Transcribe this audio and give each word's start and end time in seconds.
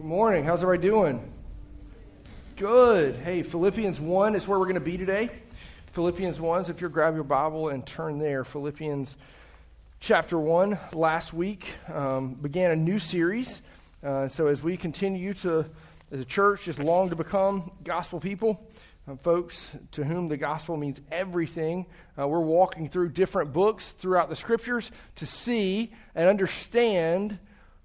Good 0.00 0.06
morning. 0.06 0.44
How's 0.44 0.62
everybody 0.62 0.88
doing? 0.88 1.32
Good. 2.56 3.16
Hey, 3.16 3.42
Philippians 3.42 4.00
1 4.00 4.34
is 4.34 4.48
where 4.48 4.58
we're 4.58 4.64
going 4.64 4.76
to 4.76 4.80
be 4.80 4.96
today. 4.96 5.28
Philippians 5.92 6.40
1, 6.40 6.64
so 6.64 6.70
if 6.70 6.80
you 6.80 6.88
grab 6.88 7.14
your 7.14 7.22
Bible 7.22 7.68
and 7.68 7.86
turn 7.86 8.18
there, 8.18 8.42
Philippians 8.42 9.14
chapter 10.00 10.38
1. 10.38 10.78
Last 10.94 11.34
week 11.34 11.74
um, 11.92 12.32
began 12.32 12.70
a 12.70 12.76
new 12.76 12.98
series. 12.98 13.60
Uh, 14.02 14.26
so 14.26 14.46
as 14.46 14.62
we 14.62 14.78
continue 14.78 15.34
to, 15.34 15.66
as 16.10 16.18
a 16.18 16.24
church, 16.24 16.64
just 16.64 16.78
long 16.78 17.10
to 17.10 17.14
become 17.14 17.70
gospel 17.84 18.20
people, 18.20 18.66
uh, 19.06 19.16
folks 19.16 19.70
to 19.90 20.02
whom 20.02 20.28
the 20.28 20.38
gospel 20.38 20.78
means 20.78 20.98
everything, 21.12 21.84
uh, 22.18 22.26
we're 22.26 22.40
walking 22.40 22.88
through 22.88 23.10
different 23.10 23.52
books 23.52 23.92
throughout 23.92 24.30
the 24.30 24.36
scriptures 24.36 24.90
to 25.16 25.26
see 25.26 25.92
and 26.14 26.26
understand 26.26 27.38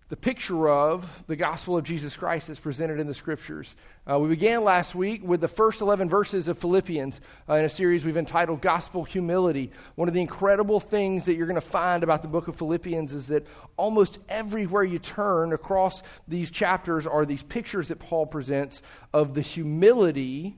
the 0.08 0.16
picture 0.16 0.70
of 0.70 1.24
the 1.26 1.36
gospel 1.36 1.78
of 1.78 1.84
Jesus 1.84 2.16
Christ 2.16 2.48
that's 2.48 2.60
presented 2.60 3.00
in 3.00 3.08
the 3.08 3.14
scriptures. 3.14 3.76
Uh, 4.10 4.20
we 4.20 4.30
began 4.30 4.64
last 4.64 4.94
week 4.94 5.24
with 5.24 5.42
the 5.42 5.48
first 5.48 5.82
11 5.82 6.10
verses 6.10 6.48
of 6.48 6.60
Philippians 6.60 7.22
uh, 7.50 7.56
in 7.56 7.66
a 7.66 7.70
series 7.70 8.06
we've 8.06 8.16
entitled 8.16 8.62
Gospel 8.62 9.04
Humility. 9.04 9.72
One 9.96 10.08
of 10.08 10.14
the 10.14 10.22
incredible 10.22 10.80
things 10.80 11.26
that 11.26 11.36
you're 11.36 11.48
going 11.48 11.56
to 11.56 11.62
find 11.62 12.04
about 12.04 12.22
the 12.22 12.28
book 12.28 12.48
of 12.48 12.56
Philippians 12.56 13.14
is 13.14 13.28
that 13.28 13.48
almost 13.78 14.20
everywhere 14.30 14.84
you 14.84 15.00
turn 15.00 15.54
across 15.54 16.04
these 16.28 16.52
chapters 16.52 17.08
are 17.08 17.26
these 17.26 17.42
pictures 17.42 17.88
that 17.88 17.98
Paul 17.98 18.28
presents 18.28 18.84
of 19.12 19.34
the 19.34 19.42
humility 19.42 20.56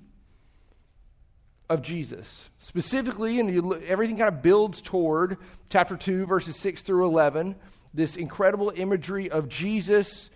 of 1.69 1.81
Jesus. 1.81 2.49
Specifically, 2.59 3.39
and 3.39 3.61
look, 3.61 3.81
everything 3.83 4.17
kind 4.17 4.27
of 4.27 4.41
builds 4.41 4.81
toward 4.81 5.37
chapter 5.69 5.95
2, 5.95 6.25
verses 6.25 6.59
6 6.59 6.81
through 6.81 7.05
11 7.05 7.55
this 7.93 8.15
incredible 8.15 8.71
imagery 8.75 9.29
of 9.29 9.49
Jesus 9.49 10.29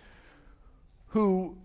who 1.08 1.56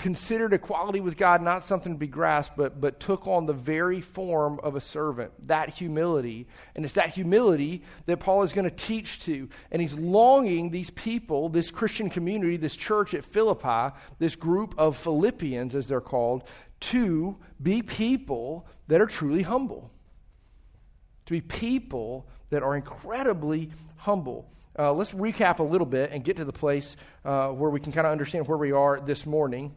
considered 0.00 0.54
equality 0.54 1.00
with 1.00 1.16
God 1.16 1.42
not 1.42 1.62
something 1.62 1.92
to 1.92 1.98
be 1.98 2.06
grasped, 2.06 2.56
but, 2.56 2.80
but 2.80 3.00
took 3.00 3.26
on 3.26 3.44
the 3.44 3.52
very 3.52 4.00
form 4.00 4.58
of 4.62 4.74
a 4.74 4.80
servant, 4.80 5.30
that 5.46 5.68
humility. 5.68 6.46
And 6.74 6.84
it's 6.84 6.94
that 6.94 7.10
humility 7.10 7.82
that 8.06 8.18
Paul 8.18 8.42
is 8.42 8.52
going 8.52 8.64
to 8.64 8.74
teach 8.74 9.20
to. 9.24 9.48
And 9.70 9.82
he's 9.82 9.94
longing 9.94 10.70
these 10.70 10.88
people, 10.90 11.50
this 11.50 11.70
Christian 11.70 12.08
community, 12.08 12.56
this 12.56 12.76
church 12.76 13.12
at 13.12 13.26
Philippi, 13.26 13.94
this 14.18 14.36
group 14.36 14.74
of 14.78 14.96
Philippians, 14.96 15.74
as 15.74 15.86
they're 15.88 16.00
called, 16.00 16.44
to 16.80 17.36
be 17.62 17.82
people 17.82 18.66
that 18.88 19.02
are 19.02 19.06
truly 19.06 19.42
humble. 19.42 19.90
To 21.26 21.32
be 21.32 21.42
people 21.42 22.26
that 22.48 22.62
are 22.62 22.74
incredibly 22.74 23.70
humble. 23.98 24.50
Uh, 24.78 24.92
let's 24.92 25.12
recap 25.12 25.58
a 25.58 25.62
little 25.62 25.86
bit 25.86 26.12
and 26.12 26.22
get 26.24 26.36
to 26.36 26.44
the 26.44 26.52
place 26.52 26.96
uh, 27.24 27.48
where 27.48 27.70
we 27.70 27.80
can 27.80 27.92
kind 27.92 28.06
of 28.06 28.12
understand 28.12 28.46
where 28.46 28.58
we 28.58 28.72
are 28.72 29.00
this 29.00 29.26
morning. 29.26 29.74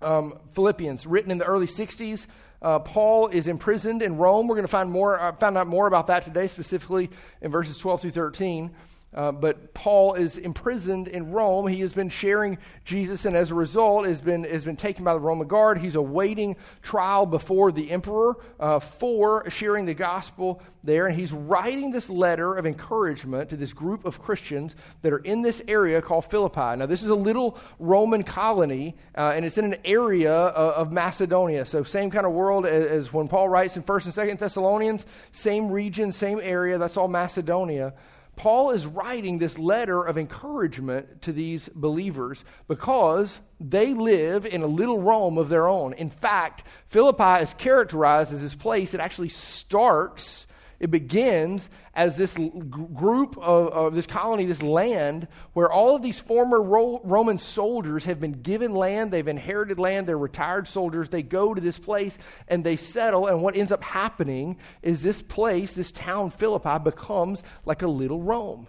Um, 0.00 0.38
Philippians, 0.52 1.06
written 1.06 1.30
in 1.30 1.38
the 1.38 1.44
early 1.44 1.66
60s. 1.66 2.26
Uh, 2.60 2.78
Paul 2.80 3.28
is 3.28 3.48
imprisoned 3.48 4.02
in 4.02 4.16
Rome. 4.16 4.48
We're 4.48 4.56
going 4.56 4.66
to 4.66 4.70
find 4.70 4.90
more, 4.90 5.20
uh, 5.20 5.32
find 5.36 5.56
out 5.56 5.66
more 5.66 5.86
about 5.86 6.08
that 6.08 6.24
today, 6.24 6.46
specifically 6.46 7.10
in 7.40 7.50
verses 7.50 7.78
12 7.78 8.02
through 8.02 8.10
13. 8.10 8.72
Uh, 9.14 9.30
but 9.30 9.74
Paul 9.74 10.14
is 10.14 10.38
imprisoned 10.38 11.06
in 11.06 11.32
Rome. 11.32 11.66
He 11.66 11.80
has 11.80 11.92
been 11.92 12.08
sharing 12.08 12.56
Jesus, 12.84 13.26
and 13.26 13.36
as 13.36 13.50
a 13.50 13.54
result, 13.54 14.06
has 14.06 14.22
been, 14.22 14.44
has 14.44 14.64
been 14.64 14.76
taken 14.76 15.04
by 15.04 15.12
the 15.12 15.20
Roman 15.20 15.46
guard. 15.46 15.78
He's 15.78 15.96
awaiting 15.96 16.56
trial 16.80 17.26
before 17.26 17.72
the 17.72 17.90
emperor 17.90 18.36
uh, 18.58 18.78
for 18.78 19.48
sharing 19.50 19.84
the 19.84 19.94
gospel 19.94 20.62
there. 20.82 21.06
And 21.06 21.18
he's 21.18 21.32
writing 21.32 21.90
this 21.90 22.08
letter 22.08 22.54
of 22.54 22.64
encouragement 22.64 23.50
to 23.50 23.56
this 23.56 23.74
group 23.74 24.06
of 24.06 24.20
Christians 24.20 24.74
that 25.02 25.12
are 25.12 25.18
in 25.18 25.42
this 25.42 25.62
area 25.68 26.00
called 26.00 26.24
Philippi. 26.30 26.76
Now, 26.76 26.86
this 26.86 27.02
is 27.02 27.10
a 27.10 27.14
little 27.14 27.58
Roman 27.78 28.22
colony, 28.22 28.96
uh, 29.16 29.32
and 29.34 29.44
it's 29.44 29.58
in 29.58 29.66
an 29.66 29.80
area 29.84 30.32
of, 30.32 30.88
of, 30.88 30.92
Macedonia. 30.92 31.64
So, 31.66 31.82
same 31.82 32.10
kind 32.10 32.26
of 32.26 32.32
world 32.32 32.64
as, 32.64 32.86
as 32.86 33.12
when 33.12 33.28
Paul 33.28 33.48
writes 33.48 33.76
in 33.76 33.82
1st 33.82 34.04
and 34.06 34.14
2nd 34.14 34.38
Thessalonians, 34.38 35.04
same 35.32 35.70
region, 35.70 36.12
same 36.12 36.40
area. 36.42 36.78
That's 36.78 36.96
all 36.96 37.08
Macedonia. 37.08 37.92
Paul 38.36 38.70
is 38.70 38.86
writing 38.86 39.38
this 39.38 39.58
letter 39.58 40.02
of 40.02 40.18
encouragement 40.18 41.22
to 41.22 41.32
these 41.32 41.68
believers 41.68 42.44
because 42.66 43.40
they 43.60 43.94
live 43.94 44.46
in 44.46 44.62
a 44.62 44.66
little 44.66 45.00
Rome 45.00 45.38
of 45.38 45.48
their 45.48 45.68
own. 45.68 45.92
In 45.92 46.10
fact, 46.10 46.66
Philippi 46.88 47.42
is 47.42 47.54
characterized 47.54 48.32
as 48.32 48.42
this 48.42 48.54
place 48.54 48.92
that 48.92 49.00
actually 49.00 49.28
starts 49.28 50.46
it 50.82 50.90
begins 50.90 51.70
as 51.94 52.16
this 52.16 52.34
group 52.34 53.36
of, 53.36 53.68
of, 53.68 53.94
this 53.94 54.06
colony, 54.06 54.46
this 54.46 54.62
land, 54.62 55.28
where 55.52 55.70
all 55.70 55.94
of 55.94 56.02
these 56.02 56.18
former 56.18 56.60
Ro- 56.60 57.00
Roman 57.04 57.36
soldiers 57.36 58.06
have 58.06 58.18
been 58.18 58.32
given 58.32 58.74
land, 58.74 59.10
they've 59.10 59.28
inherited 59.28 59.78
land, 59.78 60.06
they're 60.06 60.16
retired 60.16 60.66
soldiers. 60.66 61.10
They 61.10 61.22
go 61.22 61.52
to 61.52 61.60
this 61.60 61.78
place 61.78 62.16
and 62.48 62.64
they 62.64 62.76
settle. 62.76 63.26
And 63.26 63.42
what 63.42 63.56
ends 63.56 63.72
up 63.72 63.82
happening 63.82 64.56
is 64.82 65.02
this 65.02 65.20
place, 65.20 65.72
this 65.72 65.92
town, 65.92 66.30
Philippi, 66.30 66.78
becomes 66.82 67.42
like 67.66 67.82
a 67.82 67.88
little 67.88 68.22
Rome. 68.22 68.66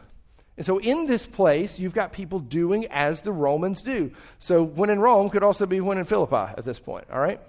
And 0.57 0.65
so 0.65 0.77
in 0.79 1.07
this 1.07 1.25
place, 1.25 1.79
you've 1.79 1.95
got 1.95 2.11
people 2.11 2.39
doing 2.39 2.85
as 2.91 3.21
the 3.21 3.31
Romans 3.31 3.81
do. 3.81 4.11
So 4.37 4.63
when 4.63 4.89
in 4.89 4.99
Rome 4.99 5.29
could 5.29 5.43
also 5.43 5.65
be 5.65 5.79
when 5.79 5.97
in 5.97 6.05
Philippi 6.05 6.53
at 6.57 6.63
this 6.63 6.79
point, 6.79 7.05
all 7.11 7.19
right? 7.19 7.39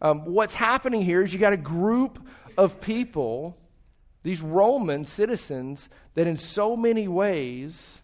Um, 0.00 0.24
what's 0.26 0.54
happening 0.54 1.02
here 1.02 1.22
is 1.22 1.32
you 1.32 1.38
got 1.40 1.52
a 1.52 1.58
group 1.58 2.18
of 2.56 2.80
people 2.80 3.56
these 4.24 4.40
Roman 4.40 5.04
citizens 5.04 5.88
that, 6.14 6.26
in 6.26 6.36
so 6.36 6.76
many 6.76 7.06
ways, 7.06 8.02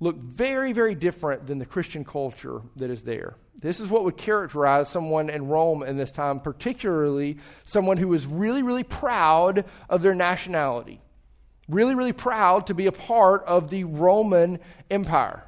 look 0.00 0.16
very, 0.16 0.72
very 0.72 0.94
different 0.94 1.46
than 1.46 1.58
the 1.58 1.66
Christian 1.66 2.04
culture 2.04 2.62
that 2.76 2.88
is 2.88 3.02
there. 3.02 3.36
This 3.60 3.78
is 3.78 3.90
what 3.90 4.04
would 4.04 4.16
characterize 4.16 4.88
someone 4.88 5.28
in 5.28 5.46
Rome 5.46 5.82
in 5.82 5.96
this 5.96 6.10
time, 6.10 6.40
particularly 6.40 7.36
someone 7.64 7.98
who 7.98 8.08
was 8.08 8.26
really, 8.26 8.62
really 8.62 8.82
proud 8.82 9.64
of 9.88 10.02
their 10.02 10.14
nationality, 10.14 11.00
really, 11.68 11.94
really 11.94 12.12
proud 12.12 12.66
to 12.68 12.74
be 12.74 12.86
a 12.86 12.92
part 12.92 13.44
of 13.44 13.70
the 13.70 13.84
Roman 13.84 14.58
Empire. 14.90 15.44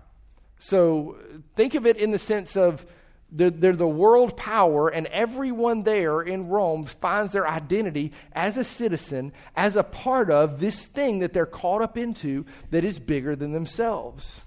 So 0.59 1.17
think 1.57 1.75
of 1.75 1.87
it 1.87 1.97
in 1.97 2.11
the 2.11 2.19
sense 2.19 2.57
of 2.57 2.87
they're, 3.35 3.51
they're, 3.51 3.77
the 3.77 3.87
world 3.87 4.37
power, 4.37 4.89
and 4.89 5.07
everyone 5.09 5.83
there 5.83 6.21
in 6.21 6.49
Rome 6.49 6.85
finds 6.85 7.33
their 7.33 7.49
identity 7.49 8.13
as 8.33 8.57
a 8.57 8.65
citizen, 8.65 9.33
as 9.57 9.77
a 9.77 9.83
part 9.83 10.31
of 10.31 10.61
this 10.61 10.85
thing 10.85 11.19
that 11.19 11.33
they're 11.33 11.45
caught 11.45 11.83
up 11.83 11.99
into 11.99 12.47
that 12.71 12.85
is 12.85 12.99
bigger 12.99 13.35
than 13.35 13.53
themselves. 13.53 14.43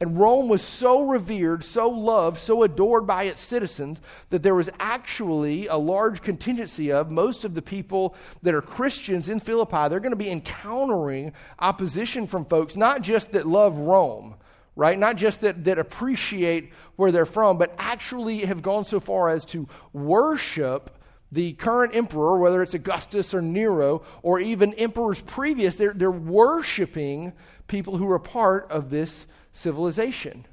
And 0.00 0.16
Rome 0.16 0.48
was 0.48 0.62
so 0.62 1.02
revered, 1.02 1.64
so 1.64 1.88
loved, 1.88 2.38
so 2.38 2.62
adored 2.62 3.04
by 3.04 3.24
its 3.24 3.40
citizens 3.40 4.00
that 4.30 4.44
there 4.44 4.54
was 4.54 4.70
actually 4.78 5.66
a 5.66 5.76
large 5.76 6.22
contingency 6.22 6.92
of 6.92 7.10
most 7.10 7.44
of 7.44 7.54
the 7.54 7.62
people 7.62 8.14
that 8.42 8.54
are 8.54 8.62
Christians 8.62 9.28
in 9.28 9.40
Philippi. 9.40 9.88
They're 9.88 9.98
going 9.98 10.10
to 10.10 10.16
be 10.16 10.30
encountering 10.30 11.32
opposition 11.58 12.28
from 12.28 12.44
folks, 12.44 12.76
not 12.76 13.02
just 13.02 13.32
that 13.32 13.46
love 13.46 13.76
Rome, 13.76 14.36
right? 14.78 14.96
Not 14.96 15.16
just 15.16 15.40
that, 15.40 15.64
that 15.64 15.76
appreciate 15.80 16.72
where 16.94 17.10
they're 17.10 17.26
from, 17.26 17.58
but 17.58 17.74
actually 17.78 18.44
have 18.44 18.62
gone 18.62 18.84
so 18.84 19.00
far 19.00 19.28
as 19.28 19.44
to 19.46 19.66
worship 19.92 20.96
the 21.32 21.54
current 21.54 21.96
emperor, 21.96 22.38
whether 22.38 22.62
it's 22.62 22.74
Augustus 22.74 23.34
or 23.34 23.42
Nero, 23.42 24.02
or 24.22 24.38
even 24.38 24.72
emperors 24.74 25.20
previous. 25.20 25.74
They're, 25.74 25.92
they're 25.92 26.12
worshiping 26.12 27.32
people 27.66 27.96
who 27.96 28.08
are 28.12 28.20
part 28.20 28.70
of 28.70 28.88
this 28.88 29.26
civilization. 29.50 30.46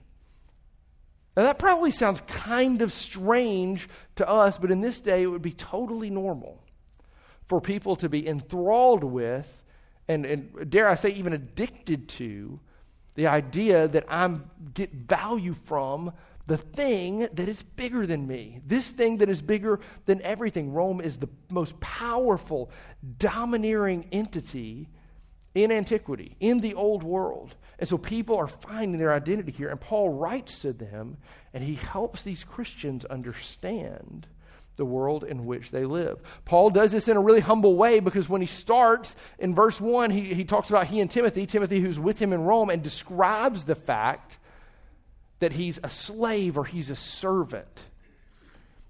Now, 1.37 1.43
that 1.43 1.59
probably 1.59 1.91
sounds 1.91 2.21
kind 2.21 2.81
of 2.81 2.91
strange 2.91 3.87
to 4.15 4.27
us, 4.27 4.57
but 4.57 4.71
in 4.71 4.81
this 4.81 4.99
day, 4.99 5.21
it 5.21 5.27
would 5.27 5.43
be 5.43 5.53
totally 5.53 6.09
normal 6.09 6.63
for 7.45 7.61
people 7.61 7.95
to 7.97 8.09
be 8.09 8.27
enthralled 8.27 9.03
with 9.03 9.61
and, 10.07 10.25
and 10.25 10.69
dare 10.69 10.87
I 10.87 10.95
say, 10.95 11.09
even 11.09 11.33
addicted 11.33 12.09
to 12.09 12.59
the 13.15 13.27
idea 13.27 13.87
that 13.87 14.05
I 14.09 14.37
get 14.73 14.93
value 14.93 15.55
from 15.65 16.13
the 16.45 16.57
thing 16.57 17.19
that 17.19 17.49
is 17.49 17.63
bigger 17.63 18.05
than 18.05 18.27
me. 18.27 18.61
This 18.65 18.91
thing 18.91 19.17
that 19.17 19.29
is 19.29 19.41
bigger 19.41 19.79
than 20.05 20.21
everything. 20.21 20.73
Rome 20.73 21.01
is 21.01 21.17
the 21.17 21.29
most 21.49 21.79
powerful, 21.79 22.69
domineering 23.17 24.05
entity 24.11 24.89
in 25.55 25.71
antiquity, 25.71 26.35
in 26.39 26.59
the 26.59 26.75
old 26.75 27.01
world. 27.01 27.55
And 27.79 27.89
so 27.89 27.97
people 27.97 28.37
are 28.37 28.47
finding 28.47 28.99
their 28.99 29.13
identity 29.13 29.51
here. 29.51 29.69
And 29.69 29.79
Paul 29.79 30.09
writes 30.09 30.59
to 30.59 30.73
them 30.73 31.17
and 31.53 31.63
he 31.63 31.75
helps 31.75 32.23
these 32.23 32.43
Christians 32.43 33.05
understand 33.05 34.27
the 34.75 34.85
world 34.85 35.23
in 35.23 35.45
which 35.45 35.71
they 35.71 35.85
live. 35.85 36.21
Paul 36.45 36.69
does 36.69 36.91
this 36.91 37.07
in 37.07 37.17
a 37.17 37.21
really 37.21 37.39
humble 37.39 37.75
way 37.75 37.99
because 37.99 38.29
when 38.29 38.41
he 38.41 38.47
starts 38.47 39.15
in 39.39 39.55
verse 39.55 39.79
1, 39.79 40.11
he, 40.11 40.33
he 40.33 40.43
talks 40.43 40.69
about 40.69 40.87
he 40.87 40.99
and 40.99 41.09
Timothy, 41.09 41.45
Timothy 41.45 41.79
who's 41.79 41.99
with 41.99 42.19
him 42.19 42.33
in 42.33 42.41
Rome, 42.43 42.69
and 42.69 42.83
describes 42.83 43.63
the 43.63 43.75
fact 43.75 44.37
that 45.39 45.53
he's 45.53 45.79
a 45.83 45.89
slave 45.89 46.57
or 46.57 46.65
he's 46.65 46.89
a 46.89 46.95
servant. 46.95 47.79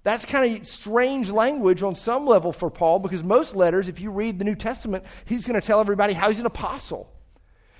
That's 0.02 0.24
kind 0.24 0.56
of 0.56 0.68
strange 0.68 1.30
language 1.32 1.82
on 1.82 1.96
some 1.96 2.26
level 2.26 2.52
for 2.52 2.70
Paul 2.70 3.00
because 3.00 3.24
most 3.24 3.56
letters, 3.56 3.88
if 3.88 4.00
you 4.00 4.10
read 4.10 4.38
the 4.38 4.44
New 4.44 4.54
Testament, 4.54 5.04
he's 5.24 5.46
going 5.46 5.60
to 5.60 5.66
tell 5.66 5.80
everybody 5.80 6.12
how 6.12 6.28
he's 6.28 6.38
an 6.38 6.46
apostle. 6.46 7.10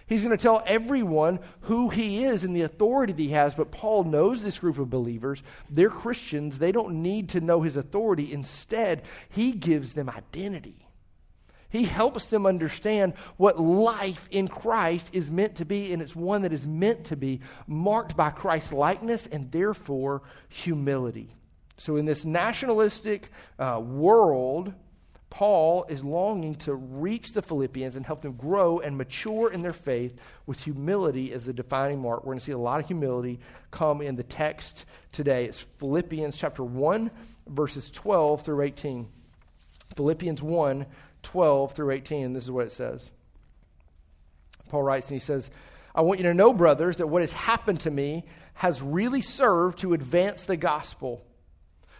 He's 0.07 0.23
going 0.23 0.37
to 0.37 0.43
tell 0.43 0.63
everyone 0.67 1.41
who 1.63 1.89
he 1.89 2.25
is 2.25 2.45
and 2.45 2.55
the 2.55 2.63
authority 2.63 3.13
that 3.13 3.23
he 3.23 3.31
has. 3.31 3.57
But 3.57 3.73
Paul 3.73 4.05
knows 4.05 4.43
this 4.43 4.59
group 4.59 4.79
of 4.79 4.89
believers. 4.89 5.43
They're 5.69 5.91
Christians. 5.91 6.59
They 6.59 6.71
don't 6.71 7.03
need 7.03 7.31
to 7.31 7.41
know 7.41 7.63
his 7.63 7.77
authority. 7.77 8.33
Instead, 8.33 9.03
he 9.29 9.51
gives 9.53 9.95
them 9.95 10.09
identity. 10.09 10.87
He 11.69 11.83
helps 11.83 12.27
them 12.27 12.47
understand 12.47 13.15
what 13.37 13.61
life 13.61 14.29
in 14.31 14.47
Christ 14.47 15.11
is 15.13 15.31
meant 15.31 15.57
to 15.57 15.65
be, 15.65 15.93
and 15.93 16.01
it's 16.01 16.15
one 16.15 16.43
that 16.43 16.53
is 16.53 16.67
meant 16.67 17.07
to 17.07 17.17
be 17.17 17.41
marked 17.67 18.17
by 18.17 18.31
Christ's 18.31 18.73
likeness 18.73 19.27
and 19.27 19.51
therefore 19.51 20.23
humility. 20.49 21.35
So, 21.77 21.97
in 21.97 22.07
this 22.07 22.25
nationalistic 22.25 23.31
uh, 23.59 23.81
world, 23.85 24.73
Paul 25.31 25.85
is 25.89 26.05
longing 26.05 26.55
to 26.57 26.75
reach 26.75 27.33
the 27.33 27.43
Philippians 27.43 27.97
and 27.97 28.07
help 28.07 28.23
them 28.23 28.33
grow 28.33 28.79
and 28.79 28.97
mature 28.97 29.51
in 29.51 29.63
their 29.63 29.73
faith 29.73 30.15
with 30.47 30.63
humility 30.63 31.33
as 31.33 31.45
the 31.45 31.53
defining 31.53 32.01
mark. 32.01 32.25
We're 32.25 32.33
going 32.33 32.39
to 32.39 32.45
see 32.45 32.53
a 32.53 32.59
lot 32.59 32.81
of 32.81 32.87
humility 32.87 33.41
come 33.71 34.01
in 34.01 34.17
the 34.17 34.23
text 34.23 34.87
today. 35.13 35.45
It's 35.45 35.61
Philippians 35.61 36.37
chapter 36.37 36.63
1, 36.63 37.11
verses 37.49 37.91
12 37.91 38.43
through 38.43 38.63
18. 38.63 39.09
Philippians 39.97 40.43
1, 40.43 40.87
12 41.23 41.73
through 41.73 41.91
18, 41.91 42.27
and 42.27 42.37
this 42.37 42.45
is 42.45 42.51
what 42.51 42.67
it 42.67 42.73
says. 42.73 43.11
Paul 44.69 44.83
writes 44.83 45.09
and 45.09 45.17
he 45.17 45.25
says, 45.25 45.51
I 45.95 46.03
want 46.03 46.21
you 46.21 46.25
to 46.25 46.35
know, 46.35 46.53
brothers, 46.53 46.99
that 46.99 47.07
what 47.09 47.23
has 47.23 47.33
happened 47.33 47.81
to 47.81 47.91
me 47.91 48.25
has 48.55 48.83
really 48.83 49.23
served 49.23 49.79
to 49.79 49.95
advance 49.95 50.45
the 50.45 50.57
gospel, 50.57 51.25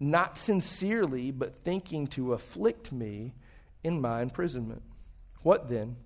not 0.00 0.36
sincerely, 0.36 1.30
but 1.30 1.64
thinking 1.64 2.06
to 2.08 2.32
afflict 2.32 2.92
me 2.92 3.34
in 3.82 4.00
my 4.00 4.22
imprisonment. 4.22 4.82
What 5.42 5.68
then? 5.68 5.96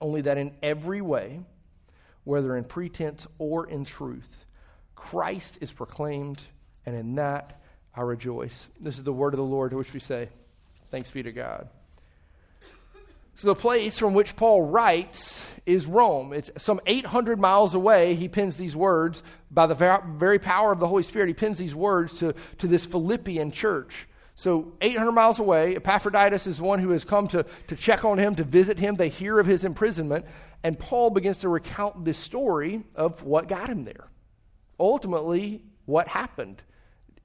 Only 0.00 0.22
that 0.22 0.38
in 0.38 0.54
every 0.62 1.00
way, 1.00 1.40
whether 2.24 2.56
in 2.56 2.64
pretense 2.64 3.26
or 3.38 3.68
in 3.68 3.84
truth, 3.84 4.46
Christ 4.94 5.58
is 5.60 5.72
proclaimed, 5.72 6.42
and 6.86 6.94
in 6.96 7.16
that 7.16 7.60
I 7.94 8.02
rejoice. 8.02 8.68
This 8.80 8.96
is 8.96 9.04
the 9.04 9.12
word 9.12 9.34
of 9.34 9.38
the 9.38 9.44
Lord 9.44 9.72
to 9.72 9.76
which 9.76 9.92
we 9.92 10.00
say, 10.00 10.28
Thanks 10.90 11.10
be 11.10 11.22
to 11.22 11.32
God. 11.32 11.68
So, 13.38 13.46
the 13.46 13.54
place 13.54 13.96
from 13.96 14.14
which 14.14 14.34
Paul 14.34 14.62
writes 14.62 15.48
is 15.64 15.86
Rome. 15.86 16.32
It's 16.32 16.50
some 16.56 16.80
800 16.88 17.38
miles 17.38 17.72
away. 17.76 18.16
He 18.16 18.26
pins 18.26 18.56
these 18.56 18.74
words 18.74 19.22
by 19.48 19.68
the 19.68 20.02
very 20.16 20.40
power 20.40 20.72
of 20.72 20.80
the 20.80 20.88
Holy 20.88 21.04
Spirit. 21.04 21.28
He 21.28 21.34
pins 21.34 21.56
these 21.56 21.72
words 21.72 22.18
to, 22.18 22.34
to 22.58 22.66
this 22.66 22.84
Philippian 22.84 23.52
church. 23.52 24.08
So, 24.34 24.72
800 24.80 25.12
miles 25.12 25.38
away, 25.38 25.76
Epaphroditus 25.76 26.48
is 26.48 26.60
one 26.60 26.80
who 26.80 26.90
has 26.90 27.04
come 27.04 27.28
to, 27.28 27.46
to 27.68 27.76
check 27.76 28.04
on 28.04 28.18
him, 28.18 28.34
to 28.34 28.42
visit 28.42 28.76
him. 28.76 28.96
They 28.96 29.08
hear 29.08 29.38
of 29.38 29.46
his 29.46 29.64
imprisonment, 29.64 30.24
and 30.64 30.76
Paul 30.76 31.10
begins 31.10 31.38
to 31.38 31.48
recount 31.48 32.04
this 32.04 32.18
story 32.18 32.82
of 32.96 33.22
what 33.22 33.46
got 33.46 33.70
him 33.70 33.84
there. 33.84 34.08
Ultimately, 34.80 35.62
what 35.86 36.08
happened. 36.08 36.60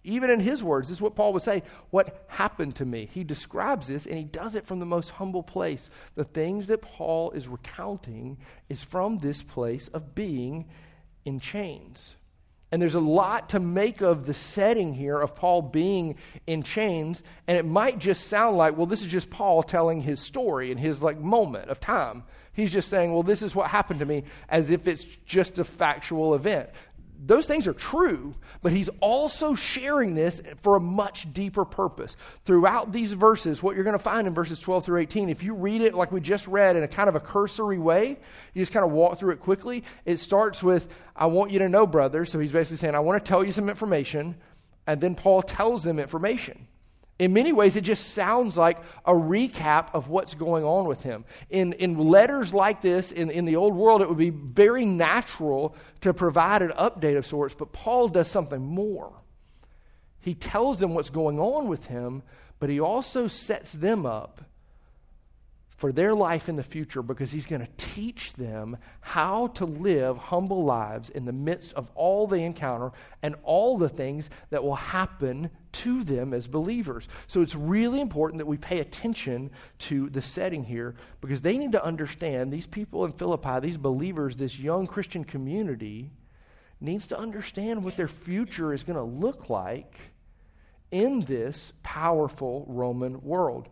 Even 0.03 0.29
in 0.29 0.39
his 0.39 0.61
words, 0.61 0.89
this 0.89 0.97
is 0.97 1.01
what 1.01 1.15
Paul 1.15 1.33
would 1.33 1.43
say 1.43 1.63
what 1.89 2.25
happened 2.27 2.75
to 2.75 2.85
me. 2.85 3.07
He 3.11 3.23
describes 3.23 3.87
this 3.87 4.05
and 4.05 4.17
he 4.17 4.25
does 4.25 4.55
it 4.55 4.65
from 4.65 4.79
the 4.79 4.85
most 4.85 5.11
humble 5.11 5.43
place. 5.43 5.89
The 6.15 6.25
things 6.25 6.67
that 6.67 6.81
Paul 6.81 7.31
is 7.31 7.47
recounting 7.47 8.37
is 8.67 8.83
from 8.83 9.19
this 9.19 9.41
place 9.41 9.87
of 9.89 10.13
being 10.13 10.65
in 11.23 11.39
chains. 11.39 12.17
And 12.73 12.81
there's 12.81 12.95
a 12.95 12.99
lot 12.99 13.49
to 13.49 13.59
make 13.59 14.01
of 14.01 14.25
the 14.25 14.33
setting 14.33 14.95
here 14.95 15.19
of 15.19 15.35
Paul 15.35 15.61
being 15.61 16.15
in 16.47 16.63
chains. 16.63 17.21
And 17.47 17.55
it 17.55 17.65
might 17.65 17.99
just 17.99 18.27
sound 18.27 18.57
like, 18.57 18.75
well, 18.75 18.87
this 18.87 19.03
is 19.03 19.11
just 19.11 19.29
Paul 19.29 19.61
telling 19.61 20.01
his 20.01 20.19
story 20.19 20.71
in 20.71 20.79
his 20.79 21.03
like 21.03 21.19
moment 21.19 21.69
of 21.69 21.79
time. 21.79 22.23
He's 22.51 22.73
just 22.73 22.89
saying, 22.89 23.13
well, 23.13 23.21
this 23.21 23.43
is 23.43 23.55
what 23.55 23.69
happened 23.69 23.99
to 23.99 24.07
me 24.07 24.23
as 24.49 24.71
if 24.71 24.87
it's 24.87 25.05
just 25.25 25.59
a 25.59 25.63
factual 25.63 26.33
event 26.33 26.71
those 27.25 27.45
things 27.45 27.67
are 27.67 27.73
true, 27.73 28.35
but 28.61 28.73
he's 28.73 28.89
also 28.99 29.55
sharing 29.55 30.13
this 30.13 30.41
for 30.61 30.75
a 30.75 30.79
much 30.79 31.31
deeper 31.33 31.63
purpose. 31.63 32.17
Throughout 32.43 32.91
these 32.91 33.13
verses, 33.13 33.63
what 33.63 33.75
you're 33.75 33.85
going 33.85 33.97
to 33.97 34.03
find 34.03 34.27
in 34.27 34.33
verses 34.33 34.59
12 34.59 34.85
through 34.85 34.99
18, 34.99 35.29
if 35.29 35.41
you 35.41 35.53
read 35.53 35.81
it 35.81 35.93
like 35.93 36.11
we 36.11 36.19
just 36.19 36.47
read 36.47 36.75
in 36.75 36.83
a 36.83 36.87
kind 36.87 37.07
of 37.07 37.15
a 37.15 37.21
cursory 37.21 37.79
way, 37.79 38.17
you 38.53 38.61
just 38.61 38.73
kind 38.73 38.85
of 38.85 38.91
walk 38.91 39.19
through 39.19 39.31
it 39.31 39.39
quickly. 39.39 39.83
It 40.05 40.17
starts 40.17 40.61
with, 40.61 40.89
I 41.15 41.27
want 41.27 41.51
you 41.51 41.59
to 41.59 41.69
know, 41.69 41.87
brother. 41.87 42.25
So 42.25 42.39
he's 42.39 42.51
basically 42.51 42.77
saying, 42.77 42.95
I 42.95 42.99
want 42.99 43.23
to 43.23 43.29
tell 43.29 43.43
you 43.43 43.53
some 43.53 43.69
information. 43.69 44.35
And 44.85 44.99
then 44.99 45.15
Paul 45.15 45.41
tells 45.41 45.83
them 45.83 45.99
information. 45.99 46.67
In 47.23 47.31
many 47.31 47.53
ways, 47.53 47.77
it 47.77 47.85
just 47.85 48.09
sounds 48.09 48.57
like 48.57 48.77
a 49.05 49.13
recap 49.13 49.87
of 49.93 50.09
what's 50.09 50.33
going 50.33 50.65
on 50.65 50.89
with 50.89 51.03
him. 51.03 51.23
In, 51.49 51.71
in 51.71 51.97
letters 51.97 52.53
like 52.53 52.81
this, 52.81 53.13
in, 53.13 53.31
in 53.31 53.45
the 53.45 53.55
old 53.55 53.73
world, 53.73 54.01
it 54.01 54.09
would 54.09 54.17
be 54.17 54.29
very 54.29 54.85
natural 54.85 55.73
to 56.01 56.13
provide 56.13 56.61
an 56.61 56.73
update 56.77 57.15
of 57.15 57.25
sorts, 57.25 57.53
but 57.53 57.71
Paul 57.71 58.09
does 58.09 58.27
something 58.27 58.61
more. 58.61 59.13
He 60.19 60.33
tells 60.33 60.81
them 60.81 60.95
what's 60.95 61.09
going 61.09 61.39
on 61.39 61.69
with 61.69 61.85
him, 61.85 62.23
but 62.59 62.69
he 62.69 62.81
also 62.81 63.27
sets 63.27 63.71
them 63.71 64.05
up 64.05 64.41
for 65.83 65.91
their 65.91 66.13
life 66.13 66.47
in 66.47 66.55
the 66.55 66.63
future 66.63 67.01
because 67.01 67.29
he's 67.29 67.45
going 67.45 67.59
to 67.59 67.67
teach 67.75 68.31
them 68.35 68.77
how 69.01 69.47
to 69.47 69.65
live 69.65 70.15
humble 70.15 70.63
lives 70.63 71.09
in 71.09 71.25
the 71.25 71.33
midst 71.33 71.73
of 71.73 71.91
all 71.93 72.25
they 72.25 72.45
encounter 72.45 72.93
and 73.21 73.35
all 73.43 73.77
the 73.77 73.89
things 73.89 74.29
that 74.49 74.63
will 74.63 74.75
happen 74.77 75.49
to 75.73 76.01
them 76.05 76.33
as 76.33 76.47
believers. 76.47 77.09
So 77.27 77.41
it's 77.41 77.53
really 77.53 77.99
important 77.99 78.37
that 78.37 78.45
we 78.45 78.55
pay 78.55 78.79
attention 78.79 79.51
to 79.79 80.09
the 80.09 80.21
setting 80.21 80.63
here 80.63 80.95
because 81.19 81.41
they 81.41 81.57
need 81.57 81.73
to 81.73 81.83
understand 81.83 82.53
these 82.53 82.65
people 82.65 83.03
in 83.03 83.11
Philippi, 83.11 83.59
these 83.59 83.75
believers, 83.75 84.37
this 84.37 84.57
young 84.57 84.87
Christian 84.87 85.25
community 85.25 86.11
needs 86.79 87.07
to 87.07 87.19
understand 87.19 87.83
what 87.83 87.97
their 87.97 88.07
future 88.07 88.71
is 88.71 88.85
going 88.85 88.95
to 88.95 89.03
look 89.03 89.49
like 89.49 89.97
in 90.91 91.25
this 91.25 91.73
powerful 91.83 92.63
Roman 92.69 93.21
world. 93.21 93.67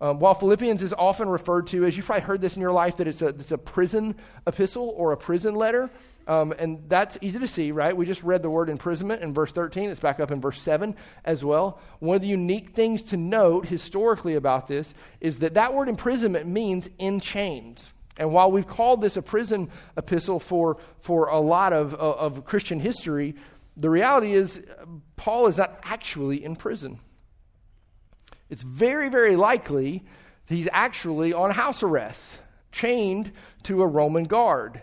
Um, 0.00 0.18
while 0.18 0.34
Philippians 0.34 0.82
is 0.82 0.92
often 0.92 1.28
referred 1.28 1.68
to, 1.68 1.84
as 1.84 1.96
you've 1.96 2.06
probably 2.06 2.24
heard 2.24 2.40
this 2.40 2.56
in 2.56 2.62
your 2.62 2.72
life, 2.72 2.98
that 2.98 3.08
it's 3.08 3.22
a, 3.22 3.28
it's 3.28 3.52
a 3.52 3.58
prison 3.58 4.16
epistle 4.46 4.92
or 4.96 5.12
a 5.12 5.16
prison 5.16 5.54
letter, 5.54 5.90
um, 6.28 6.52
and 6.58 6.82
that's 6.88 7.16
easy 7.20 7.38
to 7.38 7.46
see, 7.46 7.70
right? 7.70 7.96
We 7.96 8.04
just 8.04 8.22
read 8.24 8.42
the 8.42 8.50
word 8.50 8.68
imprisonment 8.68 9.22
in 9.22 9.32
verse 9.32 9.52
13. 9.52 9.90
It's 9.90 10.00
back 10.00 10.18
up 10.18 10.32
in 10.32 10.40
verse 10.40 10.60
7 10.60 10.96
as 11.24 11.44
well. 11.44 11.78
One 12.00 12.16
of 12.16 12.22
the 12.22 12.28
unique 12.28 12.70
things 12.70 13.02
to 13.04 13.16
note 13.16 13.66
historically 13.66 14.34
about 14.34 14.66
this 14.66 14.92
is 15.20 15.38
that 15.38 15.54
that 15.54 15.72
word 15.72 15.88
imprisonment 15.88 16.46
means 16.46 16.88
in 16.98 17.20
chains. 17.20 17.90
And 18.18 18.32
while 18.32 18.50
we've 18.50 18.66
called 18.66 19.02
this 19.02 19.16
a 19.16 19.22
prison 19.22 19.70
epistle 19.96 20.40
for, 20.40 20.78
for 20.98 21.28
a 21.28 21.38
lot 21.38 21.72
of, 21.72 21.94
of 21.94 22.44
Christian 22.44 22.80
history, 22.80 23.36
the 23.76 23.90
reality 23.90 24.32
is 24.32 24.62
Paul 25.16 25.46
is 25.46 25.58
not 25.58 25.78
actually 25.84 26.42
in 26.42 26.56
prison. 26.56 26.98
It's 28.50 28.62
very, 28.62 29.08
very 29.08 29.36
likely 29.36 30.04
he's 30.46 30.68
actually 30.72 31.32
on 31.32 31.50
house 31.50 31.82
arrest, 31.82 32.38
chained 32.72 33.32
to 33.64 33.82
a 33.82 33.86
Roman 33.86 34.24
guard. 34.24 34.82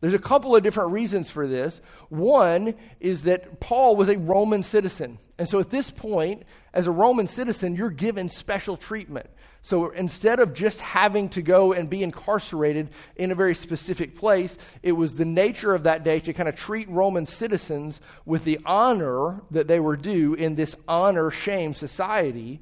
There's 0.00 0.12
a 0.12 0.18
couple 0.18 0.54
of 0.54 0.62
different 0.62 0.92
reasons 0.92 1.30
for 1.30 1.46
this. 1.46 1.80
One 2.10 2.74
is 3.00 3.22
that 3.22 3.58
Paul 3.58 3.96
was 3.96 4.10
a 4.10 4.18
Roman 4.18 4.62
citizen. 4.62 5.18
And 5.38 5.48
so 5.48 5.60
at 5.60 5.70
this 5.70 5.90
point, 5.90 6.42
as 6.74 6.86
a 6.86 6.90
Roman 6.90 7.26
citizen, 7.26 7.74
you're 7.74 7.88
given 7.88 8.28
special 8.28 8.76
treatment. 8.76 9.30
So 9.62 9.88
instead 9.92 10.40
of 10.40 10.52
just 10.52 10.78
having 10.80 11.30
to 11.30 11.40
go 11.40 11.72
and 11.72 11.88
be 11.88 12.02
incarcerated 12.02 12.90
in 13.16 13.30
a 13.30 13.34
very 13.34 13.54
specific 13.54 14.14
place, 14.14 14.58
it 14.82 14.92
was 14.92 15.14
the 15.14 15.24
nature 15.24 15.74
of 15.74 15.84
that 15.84 16.04
day 16.04 16.20
to 16.20 16.34
kind 16.34 16.50
of 16.50 16.54
treat 16.54 16.86
Roman 16.90 17.24
citizens 17.24 18.02
with 18.26 18.44
the 18.44 18.60
honor 18.66 19.40
that 19.52 19.68
they 19.68 19.80
were 19.80 19.96
due 19.96 20.34
in 20.34 20.54
this 20.54 20.76
honor 20.86 21.30
shame 21.30 21.72
society 21.72 22.60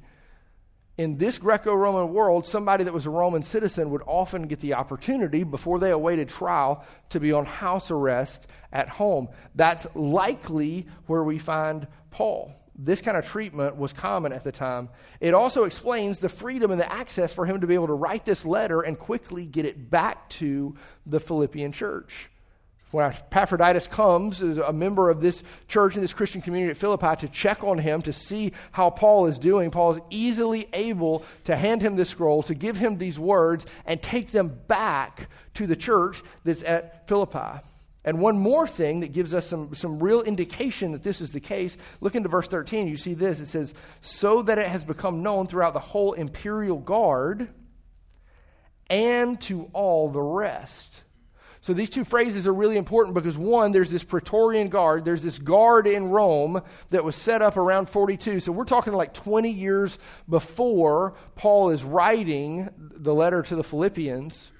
in 0.97 1.17
this 1.17 1.39
Greco 1.39 1.73
Roman 1.73 2.13
world, 2.13 2.45
somebody 2.45 2.83
that 2.83 2.93
was 2.93 3.05
a 3.05 3.09
Roman 3.09 3.41
citizen 3.41 3.89
would 3.89 4.03
often 4.05 4.47
get 4.47 4.59
the 4.59 4.75
opportunity 4.75 5.43
before 5.43 5.79
they 5.79 5.89
awaited 5.89 6.29
trial 6.29 6.85
to 7.09 7.19
be 7.19 7.31
on 7.31 7.45
house 7.45 7.89
arrest 7.89 8.47
at 8.71 8.89
home. 8.89 9.27
That's 9.55 9.87
likely 9.95 10.87
where 11.07 11.23
we 11.23 11.39
find 11.39 11.87
Paul. 12.11 12.53
this 12.75 13.01
kind 13.01 13.17
of 13.17 13.25
treatment 13.25 13.75
was 13.75 13.93
common 13.93 14.33
at 14.33 14.43
the 14.43 14.51
time. 14.51 14.89
It 15.19 15.33
also 15.33 15.65
explains 15.65 16.19
the 16.19 16.29
freedom 16.29 16.71
and 16.71 16.81
the 16.81 16.91
access 16.91 17.33
for 17.33 17.45
him 17.45 17.61
to 17.61 17.67
be 17.67 17.75
able 17.75 17.87
to 17.87 17.93
write 17.93 18.25
this 18.25 18.45
letter 18.45 18.81
and 18.81 18.97
quickly 18.97 19.45
get 19.45 19.65
it 19.65 19.89
back 19.89 20.29
to 20.29 20.75
the 21.05 21.19
Philippian 21.19 21.71
church. 21.71 22.29
When 22.93 23.07
Epaphroditus 23.07 23.87
comes 23.87 24.43
as 24.43 24.59
a 24.59 24.71
member 24.71 25.09
of 25.09 25.19
this 25.19 25.41
church 25.67 25.95
and 25.95 26.03
this 26.03 26.13
Christian 26.13 26.41
community 26.41 26.69
at 26.69 26.77
Philippi 26.77 27.15
to 27.21 27.27
check 27.27 27.63
on 27.63 27.79
him, 27.79 28.03
to 28.03 28.13
see 28.13 28.51
how 28.71 28.91
Paul 28.91 29.25
is 29.25 29.39
doing, 29.39 29.71
Paul 29.71 29.95
is 29.95 30.01
easily 30.11 30.67
able 30.73 31.25
to 31.45 31.57
hand 31.57 31.81
him 31.81 31.95
this 31.95 32.09
scroll, 32.09 32.43
to 32.43 32.53
give 32.53 32.77
him 32.77 32.99
these 32.99 33.17
words, 33.17 33.65
and 33.87 33.99
take 33.99 34.29
them 34.29 34.59
back 34.67 35.31
to 35.55 35.65
the 35.65 35.75
church 35.75 36.21
that's 36.43 36.61
at 36.61 37.07
Philippi. 37.07 37.65
And 38.05 38.19
one 38.19 38.37
more 38.37 38.67
thing 38.67 38.99
that 38.99 39.11
gives 39.11 39.33
us 39.33 39.47
some, 39.47 39.73
some 39.73 39.97
real 39.97 40.21
indication 40.21 40.91
that 40.91 41.01
this 41.01 41.19
is 41.19 41.31
the 41.31 41.39
case 41.39 41.75
look 41.99 42.13
into 42.13 42.29
verse 42.29 42.47
13. 42.47 42.87
You 42.87 42.97
see 42.97 43.15
this. 43.15 43.39
It 43.39 43.47
says, 43.47 43.73
So 44.01 44.43
that 44.43 44.59
it 44.59 44.67
has 44.67 44.85
become 44.85 45.23
known 45.23 45.47
throughout 45.47 45.73
the 45.73 45.79
whole 45.79 46.13
imperial 46.13 46.77
guard 46.77 47.49
and 48.87 49.41
to 49.41 49.71
all 49.73 50.11
the 50.11 50.21
rest. 50.21 51.01
So 51.63 51.73
these 51.73 51.89
two 51.89 52.03
phrases 52.03 52.45
are 52.45 52.53
really 52.53 52.75
important 52.75 53.13
because 53.15 53.37
one, 53.37 53.71
there's 53.71 53.89
this 53.89 54.03
Praetorian 54.03 54.67
guard, 54.67 55.05
there's 55.05 55.23
this 55.23 55.39
guard 55.39 55.87
in 55.87 56.09
Rome 56.09 56.61
that 56.89 57.05
was 57.05 57.15
set 57.15 57.41
up 57.41 57.55
around 57.55 57.89
42. 57.89 58.41
So 58.41 58.51
we're 58.51 58.65
talking 58.65 58.91
like 58.91 59.13
20 59.13 59.49
years 59.49 59.97
before 60.27 61.13
Paul 61.35 61.69
is 61.69 61.85
writing 61.85 62.69
the 62.77 63.13
letter 63.13 63.41
to 63.43 63.55
the 63.55 63.63
Philippians 63.63 64.51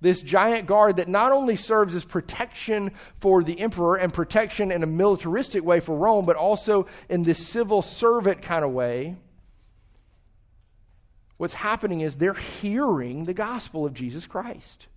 this 0.00 0.22
giant 0.22 0.66
guard 0.66 0.96
that 0.96 1.08
not 1.08 1.32
only 1.32 1.56
serves 1.56 1.94
as 1.94 2.04
protection 2.04 2.92
for 3.20 3.42
the 3.42 3.58
emperor 3.58 3.96
and 3.96 4.12
protection 4.12 4.70
in 4.70 4.82
a 4.82 4.86
militaristic 4.86 5.64
way 5.64 5.80
for 5.80 5.96
Rome, 5.96 6.26
but 6.26 6.36
also 6.36 6.86
in 7.08 7.22
this 7.22 7.44
civil 7.44 7.80
servant 7.80 8.42
kind 8.42 8.64
of 8.64 8.70
way. 8.70 9.16
What's 11.38 11.54
happening 11.54 12.02
is 12.02 12.16
they're 12.16 12.34
hearing 12.34 13.24
the 13.24 13.32
gospel 13.32 13.86
of 13.86 13.94
Jesus 13.94 14.26
Christ. 14.26 14.88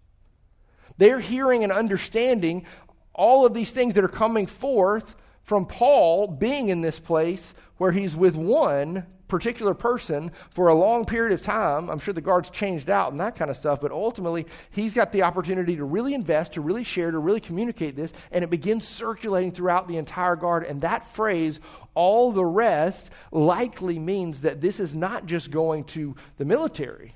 They're 0.98 1.20
hearing 1.20 1.64
and 1.64 1.72
understanding 1.72 2.66
all 3.14 3.46
of 3.46 3.54
these 3.54 3.72
things 3.72 3.96
that 3.96 4.04
are 4.04 4.10
coming 4.10 4.48
forth 4.48 5.16
from 5.44 5.66
Paul 5.66 6.28
being 6.28 6.70
in 6.70 6.82
this 6.82 7.00
place 7.00 7.54
where 7.78 7.92
he's 7.92 8.16
with 8.16 8.36
one 8.36 9.06
particular 9.28 9.74
person 9.74 10.32
for 10.50 10.68
a 10.68 10.74
long 10.74 11.06
period 11.06 11.34
of 11.34 11.42
time. 11.42 11.90
I'm 11.90 12.00
sure 12.00 12.14
the 12.14 12.22
guard's 12.22 12.50
changed 12.50 12.90
out 12.90 13.12
and 13.12 13.20
that 13.20 13.36
kind 13.36 13.52
of 13.52 13.58
stuff, 13.58 13.82
but 13.82 13.92
ultimately, 13.92 14.46
he's 14.72 14.94
got 14.94 15.12
the 15.12 15.24
opportunity 15.24 15.76
to 15.76 15.84
really 15.84 16.14
invest, 16.14 16.54
to 16.54 16.62
really 16.62 16.84
share, 16.84 17.12
to 17.12 17.20
really 17.20 17.42
communicate 17.42 17.96
this, 17.96 18.14
and 18.32 18.44
it 18.44 18.50
begins 18.50 18.88
circulating 18.88 19.52
throughout 19.52 19.88
the 19.88 19.98
entire 19.98 20.36
guard. 20.36 20.64
And 20.64 20.82
that 20.82 21.08
phrase, 21.08 21.60
all 21.94 22.32
the 22.32 22.46
rest, 22.46 23.10
likely 23.32 24.00
means 24.00 24.42
that 24.42 24.62
this 24.62 24.80
is 24.80 24.96
not 24.96 25.26
just 25.26 25.52
going 25.52 25.84
to 25.86 26.16
the 26.38 26.46
military. 26.46 27.14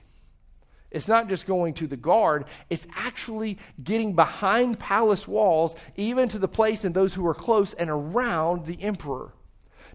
It's 0.91 1.07
not 1.07 1.29
just 1.29 1.47
going 1.47 1.73
to 1.75 1.87
the 1.87 1.97
guard, 1.97 2.45
it's 2.69 2.85
actually 2.95 3.57
getting 3.81 4.13
behind 4.13 4.77
palace 4.77 5.27
walls, 5.27 5.75
even 5.95 6.27
to 6.29 6.39
the 6.39 6.49
place 6.49 6.83
and 6.83 6.93
those 6.93 7.13
who 7.13 7.25
are 7.25 7.33
close 7.33 7.73
and 7.73 7.89
around 7.89 8.65
the 8.65 8.81
emperor. 8.81 9.33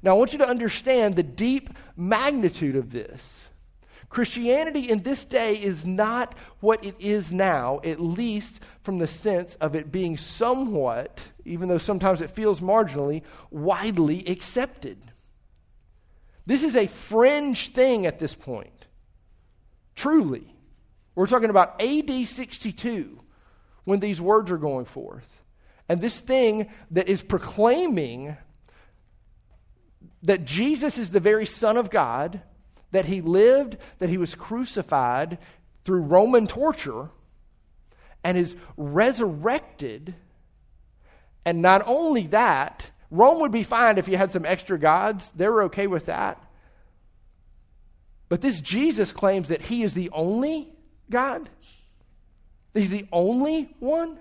Now, 0.03 0.12
I 0.12 0.19
want 0.19 0.33
you 0.33 0.38
to 0.38 0.49
understand 0.49 1.15
the 1.15 1.23
deep 1.23 1.71
magnitude 1.97 2.76
of 2.76 2.91
this. 2.91 3.49
Christianity 4.09 4.88
in 4.88 5.03
this 5.03 5.25
day 5.25 5.55
is 5.55 5.85
not 5.85 6.35
what 6.61 6.85
it 6.85 6.95
is 6.99 7.33
now, 7.33 7.81
at 7.85 8.00
least 8.00 8.61
from 8.83 8.99
the 8.99 9.07
sense 9.07 9.57
of 9.57 9.75
it 9.75 9.91
being 9.91 10.17
somewhat, 10.17 11.21
even 11.45 11.69
though 11.69 11.79
sometimes 11.79 12.23
it 12.23 12.31
feels 12.31 12.61
marginally, 12.61 13.23
widely 13.50 14.25
accepted. 14.26 14.97
This 16.47 16.62
is 16.62 16.76
a 16.76 16.87
fringe 16.87 17.73
thing 17.73 18.07
at 18.07 18.19
this 18.19 18.35
point. 18.35 18.87
Truly. 19.97 20.56
We're 21.16 21.26
talking 21.26 21.50
about 21.50 21.82
AD 21.82 22.28
62 22.28 23.18
when 23.85 24.00
these 24.00 24.20
words 24.20 24.50
are 24.52 24.58
going 24.58 24.85
forth. 24.85 25.42
And 25.88 26.00
this 26.00 26.20
thing 26.20 26.68
that 26.90 27.08
is 27.08 27.23
proclaiming 27.23 28.37
that 30.23 30.44
Jesus 30.44 30.99
is 30.99 31.11
the 31.11 31.20
very 31.20 31.46
Son 31.46 31.76
of 31.76 31.90
God, 31.90 32.42
that 32.90 33.06
he 33.06 33.20
lived, 33.20 33.78
that 33.99 34.11
he 34.11 34.18
was 34.18 34.35
crucified 34.35 35.38
through 35.85 36.02
Roman 36.02 36.46
torture, 36.46 37.11
and 38.23 38.37
is 38.37 38.56
resurrected. 38.76 40.14
And 41.44 41.62
not 41.62 41.82
only 41.87 42.26
that, 42.28 42.90
Rome 43.11 43.40
would 43.40 43.52
be 43.52 43.62
fine 43.62 43.99
if 43.99 44.08
you 44.08 44.16
had 44.16 44.32
some 44.32 44.44
extra 44.44 44.78
gods. 44.78 45.30
They 45.35 45.49
were 45.49 45.62
okay 45.64 45.87
with 45.87 46.06
that. 46.06 46.42
But 48.28 48.40
this 48.40 48.61
Jesus 48.61 49.12
claims 49.12 49.49
that 49.49 49.62
he 49.62 49.85
is 49.85 49.94
the 49.94 50.11
only 50.11 50.75
God. 51.11 51.49
He's 52.75 52.91
the 52.91 53.07
only 53.13 53.75
one. 53.79 54.19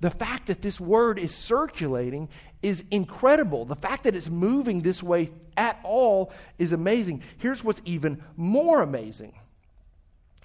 The 0.00 0.10
fact 0.10 0.48
that 0.48 0.60
this 0.60 0.80
word 0.80 1.18
is 1.18 1.34
circulating 1.34 2.28
is 2.62 2.84
incredible. 2.90 3.64
The 3.64 3.76
fact 3.76 4.04
that 4.04 4.14
it's 4.14 4.28
moving 4.28 4.82
this 4.82 5.02
way 5.02 5.30
at 5.56 5.78
all 5.82 6.32
is 6.58 6.72
amazing. 6.72 7.22
Here's 7.38 7.64
what's 7.64 7.80
even 7.84 8.22
more 8.36 8.82
amazing 8.82 9.34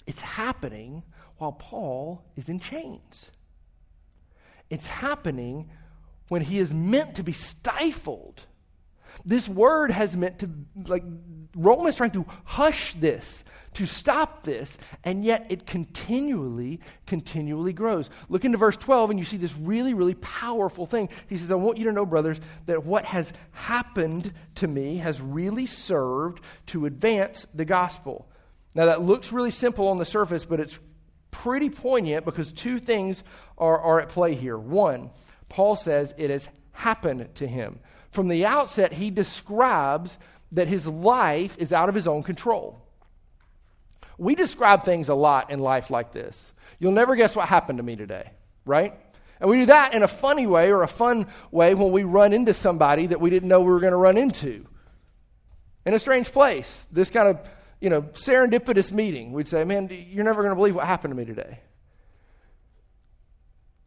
it's 0.07 0.21
happening 0.21 1.03
while 1.37 1.51
Paul 1.51 2.23
is 2.35 2.49
in 2.49 2.59
chains. 2.59 3.31
It's 4.69 4.87
happening 4.87 5.69
when 6.29 6.41
he 6.41 6.59
is 6.59 6.73
meant 6.73 7.15
to 7.15 7.23
be 7.23 7.33
stifled. 7.33 8.43
This 9.25 9.47
word 9.47 9.91
has 9.91 10.15
meant 10.15 10.39
to, 10.39 10.49
like, 10.87 11.03
Rome 11.55 11.87
is 11.87 11.95
trying 11.95 12.11
to 12.11 12.25
hush 12.45 12.93
this 12.95 13.43
to 13.73 13.85
stop 13.85 14.43
this, 14.43 14.77
and 15.03 15.23
yet 15.23 15.45
it 15.49 15.65
continually, 15.65 16.79
continually 17.05 17.73
grows. 17.73 18.09
Look 18.27 18.45
into 18.45 18.57
verse 18.57 18.77
12, 18.77 19.11
and 19.11 19.19
you 19.19 19.25
see 19.25 19.37
this 19.37 19.55
really, 19.55 19.93
really 19.93 20.15
powerful 20.15 20.85
thing. 20.85 21.09
He 21.27 21.37
says, 21.37 21.51
I 21.51 21.55
want 21.55 21.77
you 21.77 21.85
to 21.85 21.91
know, 21.91 22.05
brothers, 22.05 22.39
that 22.65 22.85
what 22.85 23.05
has 23.05 23.31
happened 23.51 24.33
to 24.55 24.67
me 24.67 24.97
has 24.97 25.21
really 25.21 25.65
served 25.65 26.43
to 26.67 26.85
advance 26.85 27.45
the 27.53 27.65
gospel. 27.65 28.27
Now, 28.75 28.85
that 28.85 29.01
looks 29.01 29.31
really 29.31 29.51
simple 29.51 29.87
on 29.87 29.97
the 29.97 30.05
surface, 30.05 30.45
but 30.45 30.59
it's 30.59 30.79
pretty 31.31 31.69
poignant 31.69 32.25
because 32.25 32.51
two 32.51 32.79
things 32.79 33.23
are, 33.57 33.79
are 33.79 34.01
at 34.01 34.09
play 34.09 34.35
here. 34.35 34.57
One, 34.57 35.11
Paul 35.47 35.75
says 35.75 36.13
it 36.17 36.29
has 36.29 36.49
happened 36.71 37.33
to 37.35 37.47
him. 37.47 37.79
From 38.11 38.27
the 38.27 38.45
outset, 38.45 38.93
he 38.93 39.11
describes 39.11 40.17
that 40.51 40.67
his 40.67 40.87
life 40.87 41.57
is 41.59 41.71
out 41.71 41.89
of 41.89 41.95
his 41.95 42.07
own 42.07 42.23
control. 42.23 42.81
We 44.17 44.35
describe 44.35 44.83
things 44.83 45.09
a 45.09 45.15
lot 45.15 45.51
in 45.51 45.59
life 45.59 45.89
like 45.89 46.11
this. 46.11 46.51
You'll 46.79 46.91
never 46.91 47.15
guess 47.15 47.35
what 47.35 47.47
happened 47.47 47.77
to 47.77 47.83
me 47.83 47.95
today, 47.95 48.31
right? 48.65 48.93
And 49.39 49.49
we 49.49 49.61
do 49.61 49.65
that 49.67 49.93
in 49.93 50.03
a 50.03 50.07
funny 50.07 50.47
way 50.47 50.71
or 50.71 50.83
a 50.83 50.87
fun 50.87 51.27
way 51.51 51.73
when 51.73 51.91
we 51.91 52.03
run 52.03 52.33
into 52.33 52.53
somebody 52.53 53.07
that 53.07 53.21
we 53.21 53.29
didn't 53.29 53.47
know 53.47 53.61
we 53.61 53.71
were 53.71 53.79
going 53.79 53.91
to 53.91 53.97
run 53.97 54.17
into. 54.17 54.65
In 55.85 55.93
a 55.93 55.99
strange 55.99 56.31
place, 56.31 56.85
this 56.91 57.09
kind 57.09 57.29
of, 57.29 57.39
you 57.79 57.89
know, 57.89 58.01
serendipitous 58.01 58.91
meeting, 58.91 59.31
we'd 59.31 59.47
say, 59.47 59.63
man, 59.63 59.89
you're 60.11 60.25
never 60.25 60.41
going 60.41 60.51
to 60.51 60.55
believe 60.55 60.75
what 60.75 60.85
happened 60.85 61.11
to 61.11 61.15
me 61.15 61.25
today. 61.25 61.59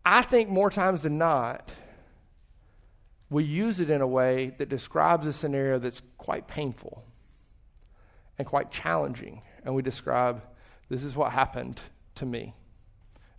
I 0.05 0.23
think 0.23 0.49
more 0.49 0.71
times 0.71 1.03
than 1.03 1.19
not, 1.19 1.69
we 3.33 3.45
use 3.45 3.81
it 3.81 3.91
in 3.91 4.01
a 4.01 4.07
way 4.07 4.55
that 4.59 4.69
describes 4.69 5.27
a 5.27 5.33
scenario 5.33 5.79
that's 5.79 6.03
quite 6.19 6.47
painful 6.47 7.05
and 8.39 8.47
quite 8.47 8.71
challenging 8.71 9.43
and 9.65 9.75
we 9.75 9.83
describe 9.83 10.43
this 10.89 11.05
is 11.05 11.17
what 11.17 11.33
happened 11.33 11.81
to 12.17 12.27
me. 12.27 12.55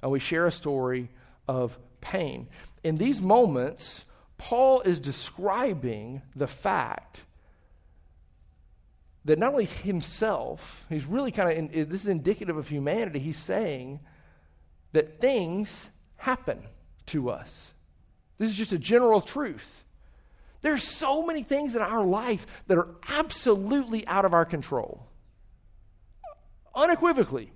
And 0.02 0.12
we 0.12 0.20
share 0.20 0.48
a 0.48 0.52
story 0.52 1.10
of 1.48 1.78
pain. 2.02 2.48
In 2.84 2.98
these 2.98 3.22
moments, 3.22 4.06
Paul 4.38 4.82
is 4.82 5.00
describing 5.00 6.22
the 6.36 6.48
fact 6.48 7.22
that 9.26 9.40
not 9.40 9.54
only 9.54 9.66
himself, 9.66 10.86
he's 10.90 11.06
really 11.06 11.32
kind 11.32 11.72
of, 11.74 11.90
this 11.90 12.02
is 12.02 12.10
indicative 12.10 12.58
of 12.58 12.68
humanity, 12.68 13.20
he's 13.20 13.38
saying 13.38 14.02
that 14.92 15.22
things 15.22 15.90
happen 16.18 16.64
to 17.08 17.30
us. 17.30 17.72
This 18.38 18.50
is 18.50 18.56
just 18.56 18.74
a 18.74 18.78
general 18.78 19.22
truth. 19.22 19.83
There's 20.64 20.84
so 20.84 21.24
many 21.24 21.44
things 21.44 21.76
in 21.76 21.82
our 21.82 22.04
life 22.04 22.48
that 22.68 22.78
are 22.78 22.88
absolutely 23.10 24.08
out 24.08 24.26
of 24.26 24.34
our 24.34 24.46
control 24.46 25.06
unequivocally. 26.74 27.52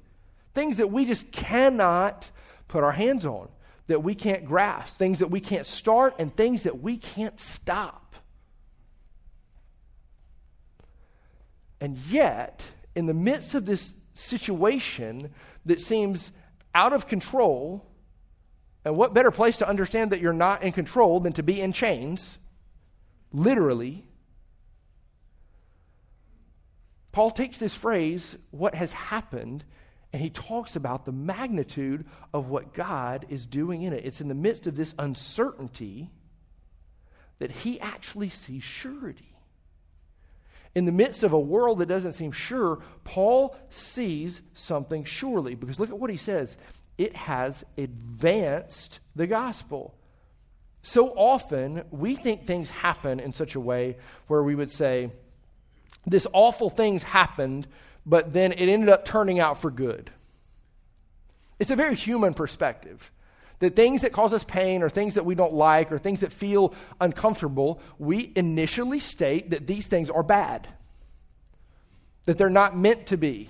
Things 0.54 0.78
that 0.78 0.92
we 0.92 1.06
just 1.06 1.32
cannot 1.32 2.30
put 2.68 2.84
our 2.84 2.92
hands 2.92 3.26
on, 3.26 3.48
that 3.88 4.04
we 4.04 4.14
can't 4.14 4.46
grasp, 4.46 4.98
things 4.98 5.20
that 5.20 5.32
we 5.32 5.40
can't 5.40 5.66
start, 5.66 6.16
and 6.20 6.36
things 6.36 6.64
that 6.64 6.82
we 6.82 6.98
can't 6.98 7.40
stop. 7.40 8.16
And 11.80 11.98
yet, 12.10 12.62
in 12.94 13.06
the 13.06 13.14
midst 13.14 13.56
of 13.56 13.66
this 13.66 13.94
situation 14.14 15.32
that 15.66 15.82
seems 15.82 16.32
out 16.76 16.92
of 16.92 17.08
control, 17.08 17.86
and 18.84 18.98
what 18.98 19.14
better 19.14 19.32
place 19.32 19.58
to 19.58 19.68
understand 19.68 20.12
that 20.12 20.20
you're 20.20 20.34
not 20.34 20.64
in 20.64 20.74
control 20.74 21.22
than 21.22 21.34
to 21.34 21.44
be 21.44 21.62
in 21.62 21.72
chains? 21.72 22.38
Literally, 23.32 24.06
Paul 27.12 27.32
takes 27.32 27.58
this 27.58 27.74
phrase, 27.74 28.38
what 28.52 28.76
has 28.76 28.92
happened, 28.92 29.64
and 30.14 30.22
he 30.22 30.30
talks 30.30 30.76
about 30.76 31.06
the 31.06 31.12
magnitude 31.12 32.06
of 32.34 32.50
what 32.50 32.74
God 32.74 33.26
is 33.30 33.46
doing 33.46 33.82
in 33.82 33.94
it. 33.94 34.06
It's 34.06 34.22
in 34.22 34.28
the 34.28 34.36
midst 34.36 34.68
of 34.68 34.76
this 34.76 34.94
uncertainty 35.00 36.12
that 37.40 37.52
he 37.52 37.80
actually 37.80 38.30
sees 38.30 38.64
surety. 38.64 39.36
In 40.76 40.86
the 40.86 40.92
midst 40.92 41.24
of 41.24 41.34
a 41.34 41.40
world 41.40 41.80
that 41.80 41.88
doesn't 41.88 42.12
seem 42.12 42.32
sure, 42.32 42.80
Paul 43.04 43.56
sees 43.70 44.44
something 44.54 45.04
surely. 45.04 45.56
Because 45.56 45.80
look 45.80 45.90
at 45.90 46.00
what 46.00 46.12
he 46.12 46.18
says 46.18 46.56
it 46.98 47.16
has 47.16 47.64
advanced 47.78 49.00
the 49.16 49.28
gospel. 49.28 49.97
So 50.82 51.10
often, 51.10 51.84
we 51.92 52.16
think 52.16 52.46
things 52.46 52.70
happen 52.70 53.20
in 53.20 53.34
such 53.34 53.56
a 53.56 53.60
way 53.60 53.98
where 54.28 54.44
we 54.44 54.56
would 54.56 54.72
say, 54.72 55.12
This 56.06 56.28
awful 56.32 56.70
thing's 56.70 57.04
happened, 57.04 57.68
but 58.06 58.32
then 58.32 58.54
it 58.54 58.70
ended 58.70 58.90
up 58.90 59.06
turning 59.06 59.40
out 59.40 59.62
for 59.62 59.70
good. 59.70 60.12
It's 61.60 61.72
a 61.72 61.76
very 61.76 61.96
human 61.96 62.34
perspective. 62.34 63.12
That 63.60 63.76
things 63.76 64.02
that 64.02 64.14
cause 64.14 64.34
us 64.34 64.44
pain 64.44 64.84
or 64.84 64.90
things 64.90 65.16
that 65.16 65.26
we 65.26 65.34
don't 65.34 65.54
like 65.54 65.92
or 65.92 65.98
things 65.98 66.20
that 66.20 66.32
feel 66.32 66.76
uncomfortable, 67.02 67.82
we 67.98 68.32
initially 68.36 69.00
state 69.00 69.50
that 69.50 69.66
these 69.66 69.88
things 69.88 70.12
are 70.12 70.22
bad, 70.22 70.68
that 72.26 72.38
they're 72.38 72.52
not 72.52 72.78
meant 72.78 73.08
to 73.08 73.18
be, 73.18 73.50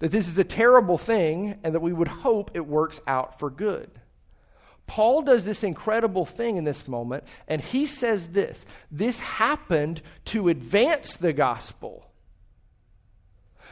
that 0.00 0.10
this 0.10 0.28
is 0.28 0.38
a 0.38 0.44
terrible 0.44 0.98
thing 0.98 1.58
and 1.64 1.74
that 1.74 1.80
we 1.80 1.94
would 1.94 2.08
hope 2.08 2.50
it 2.54 2.66
works 2.66 3.00
out 3.06 3.38
for 3.38 3.48
good. 3.48 3.90
Paul 4.90 5.22
does 5.22 5.44
this 5.44 5.62
incredible 5.62 6.26
thing 6.26 6.56
in 6.56 6.64
this 6.64 6.88
moment, 6.88 7.22
and 7.46 7.62
he 7.62 7.86
says 7.86 8.30
this 8.30 8.66
this 8.90 9.20
happened 9.20 10.02
to 10.24 10.48
advance 10.48 11.14
the 11.14 11.32
gospel. 11.32 12.09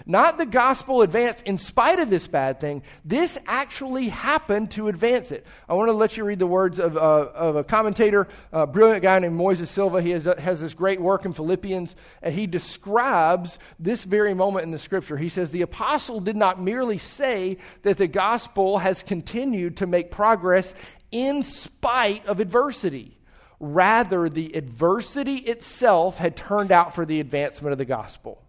Not 0.07 0.39
the 0.39 0.47
gospel 0.47 1.03
advanced 1.03 1.43
in 1.45 1.59
spite 1.59 1.99
of 1.99 2.11
this 2.11 2.27
bad 2.27 2.61
thing. 2.61 2.83
This 3.05 3.39
actually 3.47 4.09
happened 4.09 4.71
to 4.73 4.89
advance 4.89 5.31
it. 5.31 5.47
I 5.69 5.75
want 5.75 5.89
to 5.89 5.93
let 5.93 6.17
you 6.17 6.25
read 6.25 6.39
the 6.39 6.47
words 6.47 6.79
of, 6.79 6.97
uh, 6.97 7.01
of 7.01 7.57
a 7.57 7.65
commentator, 7.65 8.29
a 8.53 8.67
brilliant 8.67 9.03
guy 9.03 9.19
named 9.19 9.39
Moises 9.39 9.69
Silva. 9.69 10.01
He 10.01 10.11
has, 10.11 10.25
has 10.39 10.61
this 10.61 10.75
great 10.75 11.01
work 11.01 11.25
in 11.25 11.33
Philippians, 11.33 11.97
and 12.23 12.35
he 12.35 12.47
describes 12.47 13.59
this 13.79 14.05
very 14.05 14.35
moment 14.35 14.65
in 14.65 14.71
the 14.71 14.79
scripture. 14.79 15.17
He 15.17 15.29
says, 15.29 15.51
The 15.51 15.63
apostle 15.63 16.21
did 16.21 16.37
not 16.37 16.61
merely 16.61 16.99
say 16.99 17.59
that 17.83 17.99
the 17.99 18.09
gospel 18.09 18.79
has 18.79 19.03
continued 19.03 19.79
to 19.79 19.87
make 19.87 20.11
progress 20.11 20.75
in 21.11 21.43
spite 21.43 22.27
of 22.27 22.41
adversity. 22.41 23.19
Rather, 23.61 24.29
the 24.29 24.53
adversity 24.55 25.37
itself 25.37 26.19
had 26.19 26.37
turned 26.37 26.71
out 26.71 26.95
for 26.95 27.05
the 27.05 27.19
advancement 27.21 27.73
of 27.73 27.79
the 27.79 27.85
gospel. 27.85 28.43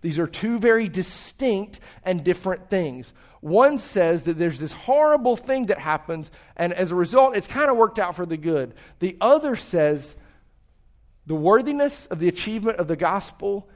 These 0.00 0.18
are 0.18 0.26
two 0.26 0.58
very 0.58 0.88
distinct 0.88 1.80
and 2.04 2.24
different 2.24 2.70
things. 2.70 3.12
One 3.40 3.78
says 3.78 4.22
that 4.22 4.38
there's 4.38 4.60
this 4.60 4.72
horrible 4.72 5.36
thing 5.36 5.66
that 5.66 5.78
happens, 5.78 6.30
and 6.56 6.72
as 6.72 6.92
a 6.92 6.94
result, 6.94 7.36
it's 7.36 7.46
kind 7.46 7.70
of 7.70 7.76
worked 7.76 7.98
out 7.98 8.14
for 8.14 8.26
the 8.26 8.36
good. 8.36 8.74
The 8.98 9.16
other 9.20 9.56
says 9.56 10.16
the 11.26 11.34
worthiness 11.34 12.06
of 12.06 12.18
the 12.18 12.28
achievement 12.28 12.78
of 12.78 12.88
the 12.88 12.96
gospel 12.96 13.68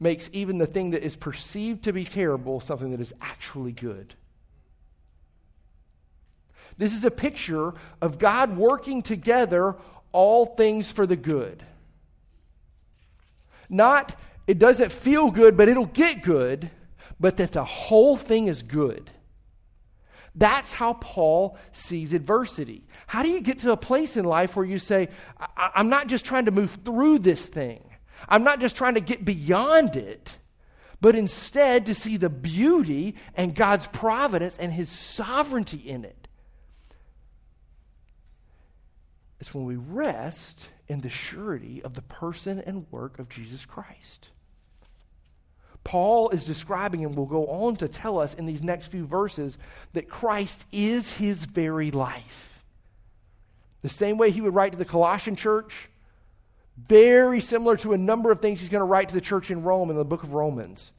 makes 0.00 0.30
even 0.32 0.58
the 0.58 0.66
thing 0.66 0.92
that 0.92 1.02
is 1.02 1.16
perceived 1.16 1.84
to 1.84 1.92
be 1.92 2.04
terrible 2.04 2.60
something 2.60 2.90
that 2.90 3.00
is 3.00 3.12
actually 3.20 3.72
good. 3.72 4.14
This 6.76 6.94
is 6.94 7.04
a 7.04 7.10
picture 7.10 7.74
of 8.00 8.18
God 8.18 8.56
working 8.56 9.02
together 9.02 9.74
all 10.12 10.46
things 10.46 10.92
for 10.92 11.06
the 11.06 11.16
good. 11.16 11.64
Not 13.68 14.14
it 14.48 14.58
doesn't 14.58 14.90
feel 14.90 15.30
good, 15.30 15.58
but 15.58 15.68
it'll 15.68 15.84
get 15.84 16.22
good, 16.22 16.70
but 17.20 17.36
that 17.36 17.52
the 17.52 17.64
whole 17.64 18.16
thing 18.16 18.46
is 18.46 18.62
good. 18.62 19.10
That's 20.34 20.72
how 20.72 20.94
Paul 20.94 21.58
sees 21.72 22.14
adversity. 22.14 22.86
How 23.06 23.22
do 23.22 23.28
you 23.28 23.42
get 23.42 23.58
to 23.60 23.72
a 23.72 23.76
place 23.76 24.16
in 24.16 24.24
life 24.24 24.56
where 24.56 24.64
you 24.64 24.78
say, 24.78 25.10
I'm 25.56 25.90
not 25.90 26.06
just 26.06 26.24
trying 26.24 26.46
to 26.46 26.50
move 26.50 26.78
through 26.82 27.18
this 27.18 27.44
thing, 27.44 27.84
I'm 28.26 28.42
not 28.42 28.58
just 28.58 28.74
trying 28.74 28.94
to 28.94 29.00
get 29.00 29.22
beyond 29.22 29.96
it, 29.96 30.38
but 30.98 31.14
instead 31.14 31.86
to 31.86 31.94
see 31.94 32.16
the 32.16 32.30
beauty 32.30 33.16
and 33.34 33.54
God's 33.54 33.86
providence 33.88 34.56
and 34.56 34.72
his 34.72 34.88
sovereignty 34.88 35.76
in 35.76 36.06
it? 36.06 36.26
It's 39.40 39.52
when 39.52 39.66
we 39.66 39.76
rest 39.76 40.70
in 40.88 41.02
the 41.02 41.10
surety 41.10 41.82
of 41.82 41.92
the 41.92 42.02
person 42.02 42.60
and 42.64 42.86
work 42.90 43.18
of 43.18 43.28
Jesus 43.28 43.66
Christ. 43.66 44.30
Paul 45.88 46.28
is 46.28 46.44
describing 46.44 47.02
and 47.02 47.16
will 47.16 47.24
go 47.24 47.46
on 47.46 47.76
to 47.76 47.88
tell 47.88 48.18
us 48.18 48.34
in 48.34 48.44
these 48.44 48.62
next 48.62 48.88
few 48.88 49.06
verses 49.06 49.56
that 49.94 50.06
Christ 50.06 50.66
is 50.70 51.14
his 51.14 51.46
very 51.46 51.90
life. 51.90 52.62
The 53.80 53.88
same 53.88 54.18
way 54.18 54.30
he 54.30 54.42
would 54.42 54.54
write 54.54 54.72
to 54.72 54.78
the 54.78 54.84
Colossian 54.84 55.34
church, 55.34 55.88
very 56.76 57.40
similar 57.40 57.74
to 57.78 57.94
a 57.94 57.96
number 57.96 58.30
of 58.30 58.42
things 58.42 58.60
he's 58.60 58.68
going 58.68 58.82
to 58.82 58.84
write 58.84 59.08
to 59.08 59.14
the 59.14 59.22
church 59.22 59.50
in 59.50 59.62
Rome 59.62 59.88
in 59.88 59.96
the 59.96 60.04
book 60.04 60.24
of 60.24 60.34
Romans. 60.34 60.92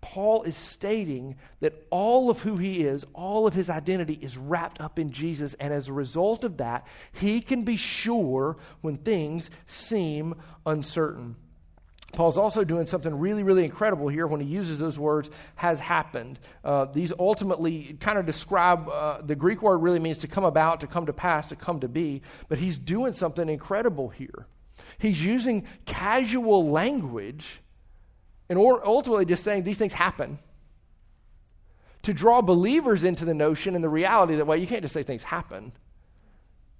Paul 0.00 0.44
is 0.44 0.56
stating 0.56 1.34
that 1.58 1.84
all 1.90 2.30
of 2.30 2.42
who 2.42 2.56
he 2.58 2.84
is, 2.84 3.04
all 3.14 3.48
of 3.48 3.54
his 3.54 3.68
identity 3.68 4.20
is 4.22 4.38
wrapped 4.38 4.80
up 4.80 5.00
in 5.00 5.10
Jesus. 5.10 5.54
And 5.54 5.72
as 5.72 5.88
a 5.88 5.92
result 5.92 6.44
of 6.44 6.58
that, 6.58 6.86
he 7.10 7.40
can 7.40 7.64
be 7.64 7.76
sure 7.76 8.56
when 8.82 8.98
things 8.98 9.50
seem 9.66 10.36
uncertain. 10.64 11.34
Paul's 12.12 12.36
also 12.36 12.62
doing 12.62 12.84
something 12.84 13.18
really, 13.18 13.42
really 13.42 13.64
incredible 13.64 14.08
here 14.08 14.26
when 14.26 14.40
he 14.40 14.46
uses 14.46 14.78
those 14.78 14.98
words, 14.98 15.30
has 15.54 15.80
happened. 15.80 16.38
Uh, 16.62 16.84
these 16.84 17.12
ultimately 17.18 17.96
kind 18.00 18.18
of 18.18 18.26
describe 18.26 18.88
uh, 18.88 19.22
the 19.22 19.34
Greek 19.34 19.62
word 19.62 19.78
really 19.78 19.98
means 19.98 20.18
to 20.18 20.28
come 20.28 20.44
about, 20.44 20.80
to 20.80 20.86
come 20.86 21.06
to 21.06 21.12
pass, 21.12 21.46
to 21.46 21.56
come 21.56 21.80
to 21.80 21.88
be, 21.88 22.20
but 22.48 22.58
he's 22.58 22.76
doing 22.76 23.14
something 23.14 23.48
incredible 23.48 24.10
here. 24.10 24.46
He's 24.98 25.24
using 25.24 25.66
casual 25.86 26.70
language 26.70 27.62
and 28.50 28.58
ultimately 28.58 29.24
just 29.24 29.42
saying 29.42 29.62
these 29.62 29.78
things 29.78 29.94
happen 29.94 30.38
to 32.02 32.12
draw 32.12 32.42
believers 32.42 33.04
into 33.04 33.24
the 33.24 33.32
notion 33.32 33.74
and 33.74 33.82
the 33.82 33.88
reality 33.88 34.36
that, 34.36 34.46
well, 34.46 34.58
you 34.58 34.66
can't 34.66 34.82
just 34.82 34.92
say 34.92 35.02
things 35.02 35.22
happen. 35.22 35.72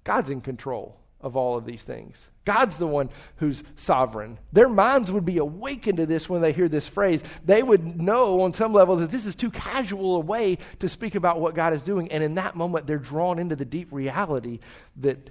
God's 0.03 0.29
in 0.29 0.41
control 0.41 0.99
of 1.23 1.35
all 1.35 1.57
of 1.57 1.65
these 1.65 1.81
things. 1.81 2.27
God's 2.45 2.75
the 2.75 2.85
one 2.85 3.09
who's 3.37 3.63
sovereign. 3.77 4.37
Their 4.51 4.67
minds 4.67 5.11
would 5.11 5.25
be 5.25 5.37
awakened 5.37 5.97
to 5.97 6.05
this 6.05 6.27
when 6.27 6.41
they 6.41 6.51
hear 6.51 6.67
this 6.67 6.87
phrase. 6.87 7.23
They 7.45 7.63
would 7.63 7.99
know 7.99 8.41
on 8.41 8.51
some 8.51 8.73
level 8.73 8.97
that 8.97 9.09
this 9.09 9.25
is 9.25 9.33
too 9.33 9.49
casual 9.49 10.17
a 10.17 10.19
way 10.19 10.57
to 10.79 10.89
speak 10.89 11.15
about 11.15 11.39
what 11.39 11.55
God 11.55 11.73
is 11.73 11.83
doing. 11.83 12.11
And 12.11 12.21
in 12.21 12.35
that 12.35 12.55
moment, 12.55 12.85
they're 12.85 12.97
drawn 12.97 13.39
into 13.39 13.55
the 13.55 13.65
deep 13.65 13.87
reality 13.91 14.59
that 14.97 15.29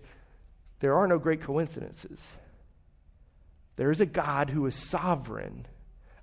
there 0.80 0.94
are 0.94 1.06
no 1.06 1.18
great 1.18 1.42
coincidences. 1.42 2.32
There 3.76 3.90
is 3.90 4.00
a 4.00 4.06
God 4.06 4.48
who 4.50 4.64
is 4.66 4.74
sovereign 4.74 5.66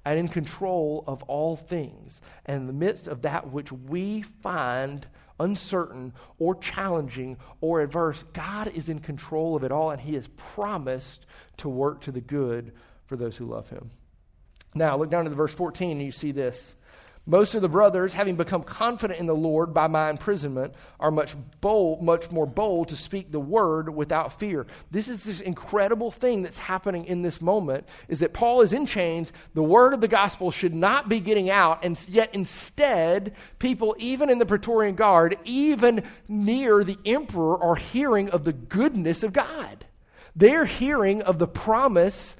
and 0.05 0.17
in 0.19 0.27
control 0.27 1.03
of 1.07 1.23
all 1.23 1.55
things. 1.55 2.21
And 2.45 2.61
in 2.61 2.67
the 2.67 2.73
midst 2.73 3.07
of 3.07 3.21
that 3.23 3.51
which 3.51 3.71
we 3.71 4.21
find 4.21 5.05
uncertain 5.39 6.13
or 6.37 6.55
challenging 6.55 7.37
or 7.61 7.81
adverse, 7.81 8.23
God 8.33 8.69
is 8.75 8.89
in 8.89 8.99
control 8.99 9.55
of 9.55 9.63
it 9.63 9.71
all, 9.71 9.91
and 9.91 10.01
He 10.01 10.15
has 10.15 10.27
promised 10.27 11.25
to 11.57 11.69
work 11.69 12.01
to 12.01 12.11
the 12.11 12.21
good 12.21 12.73
for 13.05 13.15
those 13.15 13.37
who 13.37 13.45
love 13.45 13.69
Him. 13.69 13.91
Now, 14.75 14.97
look 14.97 15.09
down 15.09 15.23
to 15.23 15.29
the 15.29 15.35
verse 15.35 15.53
14, 15.53 15.91
and 15.91 16.01
you 16.01 16.11
see 16.11 16.31
this. 16.31 16.75
Most 17.29 17.53
of 17.53 17.61
the 17.61 17.69
brothers, 17.69 18.15
having 18.15 18.37
become 18.37 18.63
confident 18.63 19.19
in 19.19 19.27
the 19.27 19.35
Lord 19.35 19.71
by 19.71 19.85
my 19.85 20.09
imprisonment, 20.09 20.73
are 20.99 21.11
much 21.11 21.35
bold, 21.61 22.01
much 22.01 22.31
more 22.31 22.47
bold 22.47 22.87
to 22.87 22.95
speak 22.95 23.31
the 23.31 23.39
word 23.39 23.87
without 23.93 24.39
fear. 24.39 24.65
This 24.89 25.07
is 25.07 25.23
this 25.23 25.39
incredible 25.39 26.09
thing 26.09 26.41
that's 26.41 26.57
happening 26.57 27.05
in 27.05 27.21
this 27.21 27.39
moment 27.39 27.87
is 28.07 28.17
that 28.19 28.33
Paul 28.33 28.61
is 28.61 28.73
in 28.73 28.87
chains. 28.87 29.31
The 29.53 29.61
word 29.61 29.93
of 29.93 30.01
the 30.01 30.07
gospel 30.07 30.49
should 30.49 30.73
not 30.73 31.07
be 31.07 31.19
getting 31.19 31.51
out, 31.51 31.85
and 31.85 32.03
yet 32.09 32.33
instead, 32.33 33.35
people, 33.59 33.95
even 33.99 34.31
in 34.31 34.39
the 34.39 34.47
Praetorian 34.47 34.95
Guard, 34.95 35.37
even 35.45 36.01
near 36.27 36.83
the 36.83 36.97
emperor, 37.05 37.61
are 37.61 37.75
hearing 37.75 38.31
of 38.31 38.43
the 38.43 38.53
goodness 38.53 39.21
of 39.21 39.33
God. 39.33 39.85
They're 40.35 40.65
hearing 40.65 41.21
of 41.21 41.37
the 41.37 41.47
promise 41.47 42.35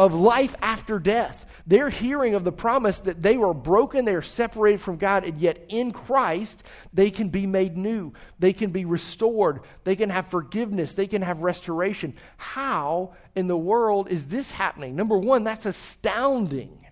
of 0.00 0.14
life 0.14 0.56
after 0.62 0.98
death. 0.98 1.44
They're 1.66 1.90
hearing 1.90 2.34
of 2.34 2.42
the 2.42 2.50
promise 2.52 2.98
that 3.00 3.22
they 3.22 3.36
were 3.36 3.52
broken, 3.52 4.06
they 4.06 4.14
are 4.14 4.22
separated 4.22 4.80
from 4.80 4.96
God, 4.96 5.24
and 5.24 5.38
yet 5.38 5.62
in 5.68 5.92
Christ 5.92 6.62
they 6.94 7.10
can 7.10 7.28
be 7.28 7.46
made 7.46 7.76
new. 7.76 8.14
They 8.38 8.54
can 8.54 8.70
be 8.70 8.86
restored. 8.86 9.60
They 9.84 9.96
can 9.96 10.08
have 10.08 10.28
forgiveness. 10.28 10.94
They 10.94 11.06
can 11.06 11.20
have 11.20 11.42
restoration. 11.42 12.14
How 12.38 13.12
in 13.36 13.46
the 13.46 13.58
world 13.58 14.08
is 14.08 14.26
this 14.26 14.50
happening? 14.50 14.96
Number 14.96 15.18
one, 15.18 15.44
that's 15.44 15.66
astounding. 15.66 16.86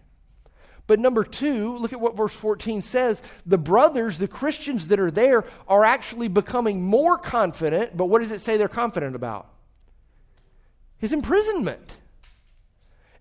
But 0.86 1.00
number 1.00 1.24
two, 1.24 1.78
look 1.78 1.94
at 1.94 2.00
what 2.00 2.14
verse 2.14 2.34
14 2.34 2.82
says. 2.82 3.22
The 3.46 3.58
brothers, 3.58 4.18
the 4.18 4.28
Christians 4.28 4.88
that 4.88 5.00
are 5.00 5.10
there, 5.10 5.46
are 5.66 5.84
actually 5.84 6.28
becoming 6.28 6.82
more 6.82 7.16
confident. 7.16 7.96
But 7.96 8.06
what 8.06 8.18
does 8.18 8.32
it 8.32 8.42
say 8.42 8.58
they're 8.58 8.68
confident 8.68 9.16
about? 9.16 9.48
his 10.98 11.12
imprisonment. 11.12 11.92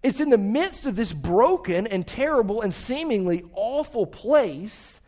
It's 0.03 0.19
in 0.19 0.29
the 0.29 0.37
midst 0.37 0.85
of 0.85 0.95
this 0.95 1.13
broken 1.13 1.87
and 1.87 2.05
terrible 2.05 2.61
and 2.61 2.73
seemingly 2.73 3.43
awful 3.53 4.05
place 4.05 5.01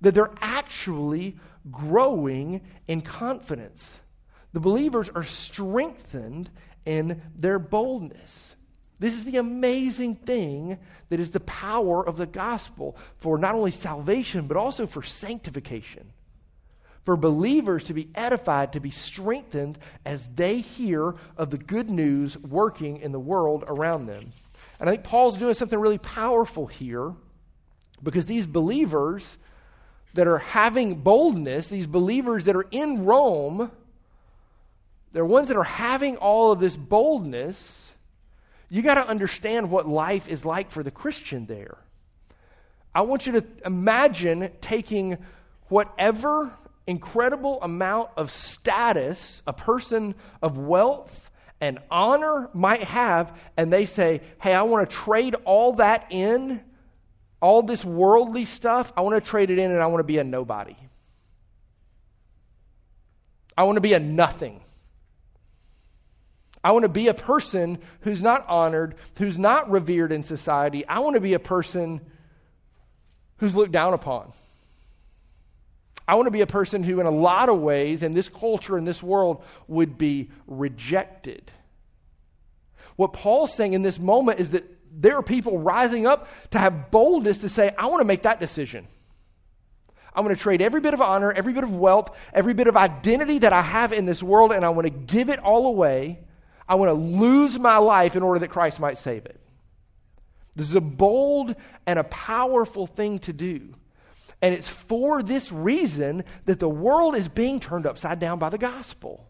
that 0.00 0.14
they're 0.14 0.34
actually 0.40 1.36
growing 1.70 2.60
in 2.86 3.00
confidence. 3.00 4.00
The 4.52 4.60
believers 4.60 5.08
are 5.14 5.24
strengthened 5.24 6.50
in 6.84 7.22
their 7.34 7.58
boldness. 7.58 8.56
This 8.98 9.14
is 9.14 9.24
the 9.24 9.36
amazing 9.36 10.14
thing 10.14 10.78
that 11.10 11.20
is 11.20 11.30
the 11.30 11.40
power 11.40 12.06
of 12.06 12.16
the 12.16 12.26
gospel 12.26 12.96
for 13.18 13.36
not 13.36 13.54
only 13.54 13.70
salvation, 13.70 14.46
but 14.46 14.56
also 14.56 14.86
for 14.86 15.02
sanctification. 15.02 16.12
For 17.06 17.16
believers 17.16 17.84
to 17.84 17.94
be 17.94 18.10
edified, 18.16 18.72
to 18.72 18.80
be 18.80 18.90
strengthened 18.90 19.78
as 20.04 20.28
they 20.34 20.58
hear 20.58 21.14
of 21.36 21.50
the 21.50 21.56
good 21.56 21.88
news 21.88 22.36
working 22.36 22.98
in 22.98 23.12
the 23.12 23.20
world 23.20 23.64
around 23.66 24.06
them. 24.06 24.32
And 24.80 24.88
I 24.88 24.92
think 24.92 25.04
Paul's 25.04 25.38
doing 25.38 25.54
something 25.54 25.78
really 25.78 25.98
powerful 25.98 26.66
here 26.66 27.14
because 28.02 28.26
these 28.26 28.46
believers 28.46 29.38
that 30.14 30.26
are 30.26 30.38
having 30.38 30.96
boldness, 30.96 31.68
these 31.68 31.86
believers 31.86 32.44
that 32.46 32.56
are 32.56 32.66
in 32.72 33.04
Rome, 33.04 33.70
they're 35.12 35.24
ones 35.24 35.46
that 35.46 35.56
are 35.56 35.62
having 35.62 36.16
all 36.16 36.50
of 36.50 36.58
this 36.58 36.76
boldness. 36.76 37.94
You 38.68 38.82
got 38.82 38.94
to 38.94 39.06
understand 39.06 39.70
what 39.70 39.86
life 39.86 40.28
is 40.28 40.44
like 40.44 40.72
for 40.72 40.82
the 40.82 40.90
Christian 40.90 41.46
there. 41.46 41.78
I 42.92 43.02
want 43.02 43.26
you 43.26 43.32
to 43.34 43.44
imagine 43.64 44.50
taking 44.60 45.18
whatever 45.68 46.52
incredible 46.86 47.60
amount 47.62 48.10
of 48.16 48.30
status 48.30 49.42
a 49.46 49.52
person 49.52 50.14
of 50.42 50.58
wealth 50.58 51.30
and 51.60 51.78
honor 51.90 52.50
might 52.52 52.82
have, 52.82 53.36
and 53.56 53.72
they 53.72 53.86
say, 53.86 54.20
Hey, 54.40 54.54
I 54.54 54.62
want 54.62 54.88
to 54.88 54.94
trade 54.94 55.34
all 55.44 55.74
that 55.74 56.06
in 56.10 56.62
all 57.40 57.62
this 57.62 57.84
worldly 57.84 58.44
stuff, 58.44 58.92
I 58.96 59.02
want 59.02 59.22
to 59.22 59.30
trade 59.30 59.50
it 59.50 59.58
in 59.58 59.70
and 59.70 59.80
I 59.80 59.86
want 59.86 60.00
to 60.00 60.04
be 60.04 60.18
a 60.18 60.24
nobody. 60.24 60.76
I 63.56 63.64
want 63.64 63.76
to 63.76 63.80
be 63.80 63.92
a 63.92 64.00
nothing. 64.00 64.60
I 66.62 66.72
want 66.72 66.82
to 66.82 66.88
be 66.88 67.08
a 67.08 67.14
person 67.14 67.78
who's 68.00 68.20
not 68.20 68.46
honored, 68.48 68.96
who's 69.18 69.38
not 69.38 69.70
revered 69.70 70.12
in 70.12 70.22
society. 70.22 70.86
I 70.86 70.98
want 70.98 71.14
to 71.14 71.20
be 71.20 71.34
a 71.34 71.38
person 71.38 72.00
who's 73.36 73.54
looked 73.54 73.72
down 73.72 73.94
upon. 73.94 74.32
I 76.08 76.14
want 76.14 76.26
to 76.26 76.30
be 76.30 76.40
a 76.40 76.46
person 76.46 76.82
who, 76.82 77.00
in 77.00 77.06
a 77.06 77.10
lot 77.10 77.48
of 77.48 77.60
ways, 77.60 78.02
in 78.02 78.14
this 78.14 78.28
culture, 78.28 78.78
in 78.78 78.84
this 78.84 79.02
world, 79.02 79.42
would 79.66 79.98
be 79.98 80.30
rejected. 80.46 81.50
What 82.94 83.12
Paul's 83.12 83.54
saying 83.54 83.72
in 83.72 83.82
this 83.82 83.98
moment 83.98 84.40
is 84.40 84.50
that 84.50 84.64
there 84.90 85.16
are 85.16 85.22
people 85.22 85.58
rising 85.58 86.06
up 86.06 86.28
to 86.50 86.58
have 86.58 86.90
boldness 86.90 87.38
to 87.38 87.48
say, 87.48 87.74
I 87.76 87.86
want 87.86 88.00
to 88.00 88.06
make 88.06 88.22
that 88.22 88.40
decision. 88.40 88.86
I'm 90.14 90.24
going 90.24 90.34
to 90.34 90.40
trade 90.40 90.62
every 90.62 90.80
bit 90.80 90.94
of 90.94 91.02
honor, 91.02 91.30
every 91.30 91.52
bit 91.52 91.64
of 91.64 91.76
wealth, 91.76 92.16
every 92.32 92.54
bit 92.54 92.68
of 92.68 92.76
identity 92.76 93.40
that 93.40 93.52
I 93.52 93.60
have 93.60 93.92
in 93.92 94.06
this 94.06 94.22
world, 94.22 94.52
and 94.52 94.64
I 94.64 94.70
want 94.70 94.86
to 94.86 94.92
give 94.92 95.28
it 95.28 95.38
all 95.40 95.66
away. 95.66 96.20
I 96.66 96.76
want 96.76 96.88
to 96.88 96.94
lose 96.94 97.58
my 97.58 97.76
life 97.78 98.16
in 98.16 98.22
order 98.22 98.40
that 98.40 98.48
Christ 98.48 98.80
might 98.80 98.96
save 98.96 99.26
it. 99.26 99.38
This 100.54 100.70
is 100.70 100.74
a 100.74 100.80
bold 100.80 101.54
and 101.86 101.98
a 101.98 102.04
powerful 102.04 102.86
thing 102.86 103.18
to 103.20 103.34
do. 103.34 103.74
And 104.42 104.54
it's 104.54 104.68
for 104.68 105.22
this 105.22 105.50
reason 105.50 106.24
that 106.44 106.60
the 106.60 106.68
world 106.68 107.16
is 107.16 107.28
being 107.28 107.60
turned 107.60 107.86
upside 107.86 108.18
down 108.18 108.38
by 108.38 108.50
the 108.50 108.58
gospel. 108.58 109.28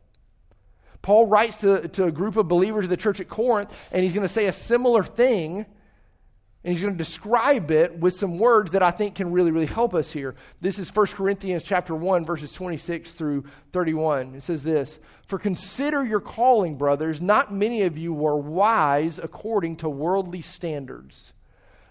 Paul 1.02 1.26
writes 1.26 1.56
to, 1.58 1.86
to 1.88 2.04
a 2.06 2.12
group 2.12 2.36
of 2.36 2.48
believers 2.48 2.86
of 2.86 2.90
the 2.90 2.96
church 2.96 3.20
at 3.20 3.28
Corinth, 3.28 3.72
and 3.92 4.02
he's 4.02 4.14
going 4.14 4.26
to 4.26 4.32
say 4.32 4.46
a 4.46 4.52
similar 4.52 5.04
thing, 5.04 5.58
and 5.58 6.72
he's 6.72 6.82
going 6.82 6.94
to 6.94 6.98
describe 6.98 7.70
it 7.70 7.96
with 7.96 8.14
some 8.14 8.38
words 8.38 8.72
that 8.72 8.82
I 8.82 8.90
think 8.90 9.14
can 9.14 9.30
really, 9.30 9.52
really 9.52 9.66
help 9.66 9.94
us 9.94 10.10
here. 10.10 10.34
This 10.60 10.80
is 10.80 10.92
1 10.92 11.06
Corinthians 11.08 11.62
chapter 11.62 11.94
1, 11.94 12.24
verses 12.24 12.50
26 12.50 13.12
through 13.12 13.44
31. 13.72 14.34
It 14.34 14.42
says 14.42 14.64
this 14.64 14.98
For 15.28 15.38
consider 15.38 16.04
your 16.04 16.18
calling, 16.18 16.76
brothers. 16.76 17.20
Not 17.20 17.54
many 17.54 17.82
of 17.82 17.96
you 17.96 18.12
were 18.12 18.36
wise 18.36 19.20
according 19.20 19.76
to 19.76 19.88
worldly 19.88 20.40
standards. 20.40 21.32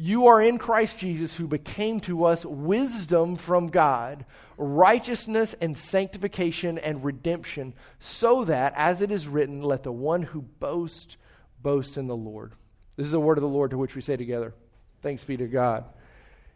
you 0.00 0.28
are 0.28 0.40
in 0.40 0.58
Christ 0.58 0.96
Jesus, 0.96 1.34
who 1.34 1.48
became 1.48 1.98
to 2.02 2.24
us 2.24 2.44
wisdom 2.44 3.34
from 3.34 3.66
God, 3.66 4.24
righteousness 4.56 5.56
and 5.60 5.76
sanctification 5.76 6.78
and 6.78 7.02
redemption, 7.02 7.74
so 7.98 8.44
that, 8.44 8.74
as 8.76 9.02
it 9.02 9.10
is 9.10 9.26
written, 9.26 9.60
let 9.60 9.82
the 9.82 9.90
one 9.90 10.22
who 10.22 10.42
boasts 10.42 11.16
boast 11.60 11.96
in 11.96 12.06
the 12.06 12.14
Lord. 12.14 12.52
This 12.94 13.06
is 13.06 13.10
the 13.10 13.18
word 13.18 13.38
of 13.38 13.42
the 13.42 13.48
Lord 13.48 13.72
to 13.72 13.78
which 13.78 13.96
we 13.96 14.00
say 14.00 14.16
together, 14.16 14.54
Thanks 15.02 15.24
be 15.24 15.36
to 15.36 15.48
God. 15.48 15.84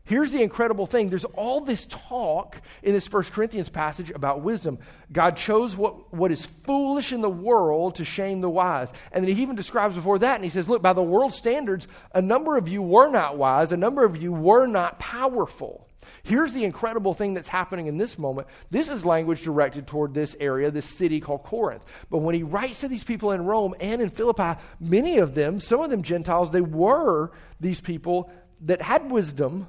Here's 0.04 0.32
the 0.32 0.42
incredible 0.42 0.86
thing 0.86 1.10
there's 1.10 1.24
all 1.24 1.60
this 1.60 1.86
talk 1.88 2.60
in 2.82 2.92
this 2.92 3.06
First 3.06 3.32
Corinthians 3.32 3.68
passage 3.68 4.10
about 4.10 4.42
wisdom. 4.42 4.78
God 5.12 5.36
chose 5.36 5.76
what, 5.76 6.12
what 6.12 6.32
is 6.32 6.44
foolish 6.44 7.12
in 7.12 7.20
the 7.20 7.30
world 7.30 7.96
to 7.96 8.04
shame 8.04 8.40
the 8.40 8.50
wise. 8.50 8.92
And 9.12 9.24
then 9.24 9.34
he 9.34 9.42
even 9.42 9.54
describes 9.54 9.94
before 9.94 10.18
that, 10.18 10.34
and 10.36 10.44
he 10.44 10.50
says, 10.50 10.68
Look, 10.68 10.82
by 10.82 10.92
the 10.92 11.02
world's 11.02 11.36
standards, 11.36 11.86
a 12.12 12.20
number 12.20 12.56
of 12.56 12.68
you 12.68 12.82
were 12.82 13.10
not 13.10 13.38
wise, 13.38 13.70
a 13.70 13.76
number 13.76 14.04
of 14.04 14.20
you 14.20 14.32
were 14.32 14.66
not 14.66 14.98
powerful. 14.98 15.86
Here's 16.24 16.52
the 16.52 16.64
incredible 16.64 17.14
thing 17.14 17.34
that's 17.34 17.48
happening 17.48 17.86
in 17.86 17.96
this 17.96 18.18
moment. 18.18 18.48
This 18.70 18.90
is 18.90 19.04
language 19.04 19.42
directed 19.42 19.86
toward 19.86 20.14
this 20.14 20.36
area, 20.40 20.70
this 20.70 20.86
city 20.86 21.20
called 21.20 21.44
Corinth. 21.44 21.84
But 22.10 22.18
when 22.18 22.34
he 22.34 22.42
writes 22.42 22.80
to 22.80 22.88
these 22.88 23.04
people 23.04 23.32
in 23.32 23.44
Rome 23.44 23.74
and 23.80 24.02
in 24.02 24.10
Philippi, 24.10 24.60
many 24.80 25.18
of 25.18 25.34
them, 25.34 25.60
some 25.60 25.80
of 25.80 25.90
them 25.90 26.02
Gentiles, 26.02 26.50
they 26.50 26.60
were 26.60 27.30
these 27.60 27.80
people 27.80 28.30
that 28.62 28.82
had 28.82 29.10
wisdom 29.10 29.68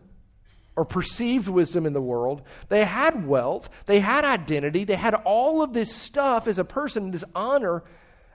or 0.76 0.86
perceived 0.86 1.48
wisdom 1.48 1.86
in 1.86 1.94
the 1.94 2.02
world. 2.02 2.42
They 2.70 2.84
had 2.84 3.28
wealth, 3.28 3.70
they 3.86 4.00
had 4.00 4.26
identity, 4.26 4.84
they 4.84 4.96
had 4.96 5.14
all 5.14 5.62
of 5.62 5.74
this 5.74 5.94
stuff 5.94 6.48
as 6.48 6.60
a 6.60 6.64
person, 6.64 7.12
this 7.12 7.24
honor, 7.36 7.84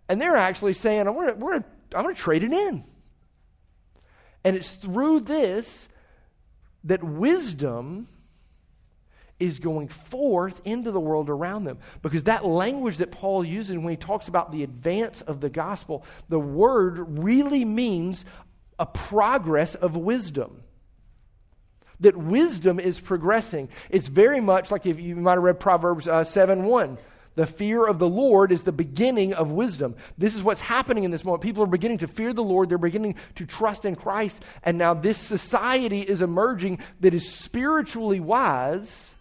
and 0.09 0.21
they're 0.21 0.37
actually 0.37 0.73
saying, 0.75 1.05
to, 1.05 1.11
I'm 1.11 1.41
going 1.41 2.15
to 2.15 2.21
trade 2.21 2.43
it 2.43 2.53
in. 2.53 2.85
And 4.45 4.57
it's 4.57 4.73
through 4.73 5.21
this 5.21 5.89
that 6.85 7.03
wisdom 7.03 8.09
is 9.39 9.59
going 9.59 9.89
forth 9.89 10.61
into 10.65 10.91
the 10.91 11.01
world 11.01 11.29
around 11.29 11.65
them. 11.65 11.79
Because 12.03 12.25
that 12.25 12.45
language 12.45 12.99
that 12.99 13.11
Paul 13.11 13.45
uses 13.45 13.77
when 13.77 13.91
he 13.91 13.97
talks 13.97 14.29
about 14.29 14.51
the 14.51 14.63
advance 14.63 15.21
of 15.21 15.41
the 15.41 15.51
gospel, 15.51 16.05
the 16.29 16.41
word 16.41 17.19
really 17.19 17.65
means 17.65 18.25
a 18.79 18.87
progress 18.87 19.75
of 19.75 19.97
wisdom 19.97 20.63
that 22.01 22.17
wisdom 22.17 22.79
is 22.79 23.01
progressing. 23.01 23.69
It's 23.91 24.07
very 24.07 24.41
much 24.41 24.71
like 24.71 24.87
if 24.87 25.01
you 25.01 25.17
might 25.17 25.33
have 25.33 25.43
read 25.43 25.61
Proverbs 25.61 26.09
uh, 26.09 26.25
7 26.25 26.65
1. 26.65 26.99
The 27.35 27.47
fear 27.47 27.87
of 27.87 28.01
the 28.01 28.09
Lord 28.09 28.51
is 28.51 28.63
the 28.63 28.73
beginning 28.73 29.33
of 29.33 29.53
wisdom. 29.53 29.95
This 30.17 30.35
is 30.35 30.43
what's 30.43 30.61
happening 30.61 31.05
in 31.05 31.13
this 31.13 31.25
moment. 31.25 31.45
People 31.45 31.63
are 31.63 31.69
beginning 31.69 31.99
to 31.99 32.09
fear 32.09 32.33
the 32.33 32.43
Lord. 32.43 32.69
They're 32.69 32.79
beginning 32.79 33.15
to 33.37 33.47
trust 33.47 33.85
in 33.85 33.95
Christ. 33.95 34.43
And 34.65 34.77
now 34.77 34.93
this 34.93 35.19
society 35.19 36.01
is 36.01 36.21
emerging 36.21 36.81
that 36.99 37.15
is 37.15 37.31
spiritually 37.31 38.19
wise, 38.19 39.15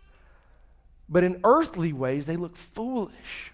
but 1.07 1.23
in 1.23 1.41
earthly 1.43 1.93
ways, 1.93 2.25
they 2.25 2.37
look 2.37 2.55
foolish. 2.55 3.51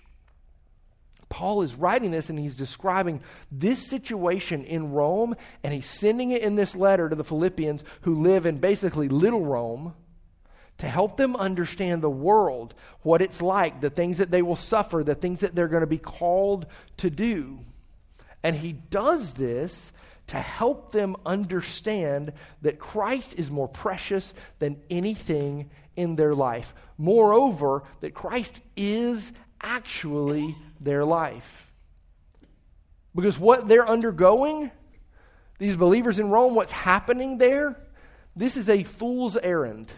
Paul 1.33 1.63
is 1.63 1.73
writing 1.73 2.11
this 2.11 2.29
and 2.29 2.37
he's 2.37 2.55
describing 2.55 3.19
this 3.51 3.79
situation 3.79 4.63
in 4.65 4.91
Rome, 4.91 5.35
and 5.63 5.73
he's 5.73 5.89
sending 5.89 6.29
it 6.29 6.43
in 6.43 6.55
this 6.55 6.75
letter 6.75 7.09
to 7.09 7.15
the 7.15 7.23
Philippians 7.23 7.83
who 8.01 8.21
live 8.21 8.45
in 8.45 8.59
basically 8.59 9.09
little 9.09 9.43
Rome 9.43 9.95
to 10.77 10.87
help 10.87 11.17
them 11.17 11.35
understand 11.35 12.03
the 12.03 12.09
world, 12.09 12.75
what 13.01 13.19
it's 13.19 13.41
like, 13.41 13.81
the 13.81 13.89
things 13.89 14.19
that 14.19 14.29
they 14.29 14.43
will 14.43 14.55
suffer, 14.55 15.03
the 15.03 15.15
things 15.15 15.39
that 15.39 15.55
they're 15.55 15.67
going 15.67 15.81
to 15.81 15.87
be 15.87 15.97
called 15.97 16.67
to 16.97 17.09
do. 17.09 17.61
And 18.43 18.55
he 18.55 18.73
does 18.73 19.33
this 19.33 19.91
to 20.27 20.37
help 20.37 20.91
them 20.91 21.15
understand 21.25 22.33
that 22.61 22.77
Christ 22.77 23.33
is 23.39 23.49
more 23.49 23.67
precious 23.67 24.35
than 24.59 24.79
anything 24.91 25.71
in 25.95 26.15
their 26.15 26.35
life. 26.35 26.75
Moreover, 26.99 27.81
that 28.01 28.13
Christ 28.13 28.61
is 28.77 29.31
actually 29.61 30.55
their 30.83 31.05
life. 31.05 31.71
Because 33.15 33.37
what 33.39 33.67
they're 33.67 33.87
undergoing, 33.87 34.71
these 35.59 35.75
believers 35.75 36.19
in 36.19 36.29
Rome, 36.29 36.55
what's 36.55 36.71
happening 36.71 37.37
there, 37.37 37.79
this 38.35 38.57
is 38.57 38.69
a 38.69 38.83
fool's 38.83 39.37
errand. 39.37 39.91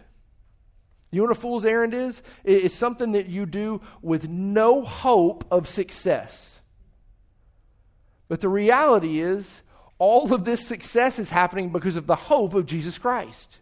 You 1.12 1.22
know 1.22 1.28
what 1.28 1.38
a 1.38 1.40
fool's 1.40 1.66
errand 1.66 1.94
is? 1.94 2.22
It's 2.44 2.76
something 2.76 3.14
that 3.14 3.28
you 3.28 3.46
do 3.46 3.82
with 4.02 4.28
no 4.28 4.84
hope 4.84 5.46
of 5.50 5.68
success. 5.68 6.60
But 8.28 8.42
the 8.42 8.50
reality 8.50 9.20
is, 9.20 9.62
all 9.98 10.34
of 10.34 10.44
this 10.44 10.68
success 10.68 11.20
is 11.20 11.30
happening 11.30 11.70
because 11.70 11.96
of 11.96 12.06
the 12.06 12.16
hope 12.16 12.54
of 12.54 12.66
Jesus 12.66 12.98
Christ. 12.98 13.60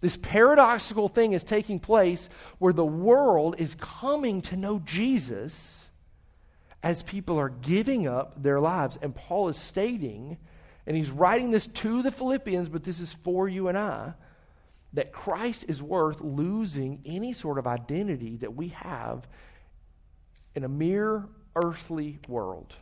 This 0.00 0.16
paradoxical 0.16 1.08
thing 1.08 1.32
is 1.32 1.42
taking 1.42 1.80
place 1.80 2.28
where 2.58 2.72
the 2.72 2.84
world 2.84 3.56
is 3.58 3.74
coming 3.74 4.42
to 4.42 4.56
know 4.56 4.78
Jesus 4.78 5.90
as 6.82 7.02
people 7.02 7.38
are 7.38 7.48
giving 7.48 8.06
up 8.06 8.40
their 8.40 8.60
lives. 8.60 8.96
And 9.02 9.14
Paul 9.14 9.48
is 9.48 9.56
stating, 9.56 10.38
and 10.86 10.96
he's 10.96 11.10
writing 11.10 11.50
this 11.50 11.66
to 11.66 12.02
the 12.02 12.12
Philippians, 12.12 12.68
but 12.68 12.84
this 12.84 13.00
is 13.00 13.12
for 13.12 13.48
you 13.48 13.66
and 13.66 13.76
I, 13.76 14.14
that 14.92 15.12
Christ 15.12 15.64
is 15.66 15.82
worth 15.82 16.20
losing 16.20 17.02
any 17.04 17.32
sort 17.32 17.58
of 17.58 17.66
identity 17.66 18.36
that 18.36 18.54
we 18.54 18.68
have 18.68 19.26
in 20.54 20.62
a 20.62 20.68
mere 20.68 21.28
earthly 21.56 22.20
world. 22.28 22.74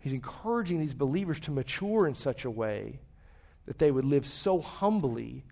He's 0.00 0.12
encouraging 0.12 0.80
these 0.80 0.94
believers 0.94 1.40
to 1.40 1.52
mature 1.52 2.06
in 2.08 2.16
such 2.16 2.44
a 2.44 2.50
way 2.50 2.98
that 3.66 3.78
they 3.78 3.90
would 3.90 4.04
live 4.04 4.26
so 4.26 4.60
humbly 4.60 5.44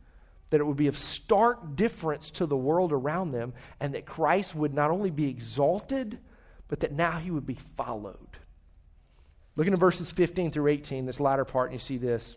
that 0.51 0.61
it 0.61 0.65
would 0.65 0.77
be 0.77 0.87
of 0.87 0.99
stark 0.99 1.77
difference 1.77 2.31
to 2.31 2.45
the 2.45 2.57
world 2.57 2.93
around 2.93 3.33
them, 3.33 3.55
and 3.81 3.95
that 3.95 4.05
Christ 4.05 4.55
would 4.55 4.75
not 4.75 4.91
only 4.91 5.11
be 5.11 5.29
exalted, 5.29 6.19
but 6.69 6.81
that 6.81 6.93
now 6.93 7.13
he 7.13 7.31
would 7.31 7.47
be 7.47 7.59
followed. 7.77 8.37
Looking 9.57 9.73
at 9.73 9.79
verses 9.79 10.11
15 10.11 10.51
through 10.51 10.69
18, 10.69 11.07
this 11.07 11.21
latter 11.21 11.47
part, 11.47 11.71
and 11.71 11.75
you 11.75 11.79
see 11.79 11.97
this. 11.97 12.37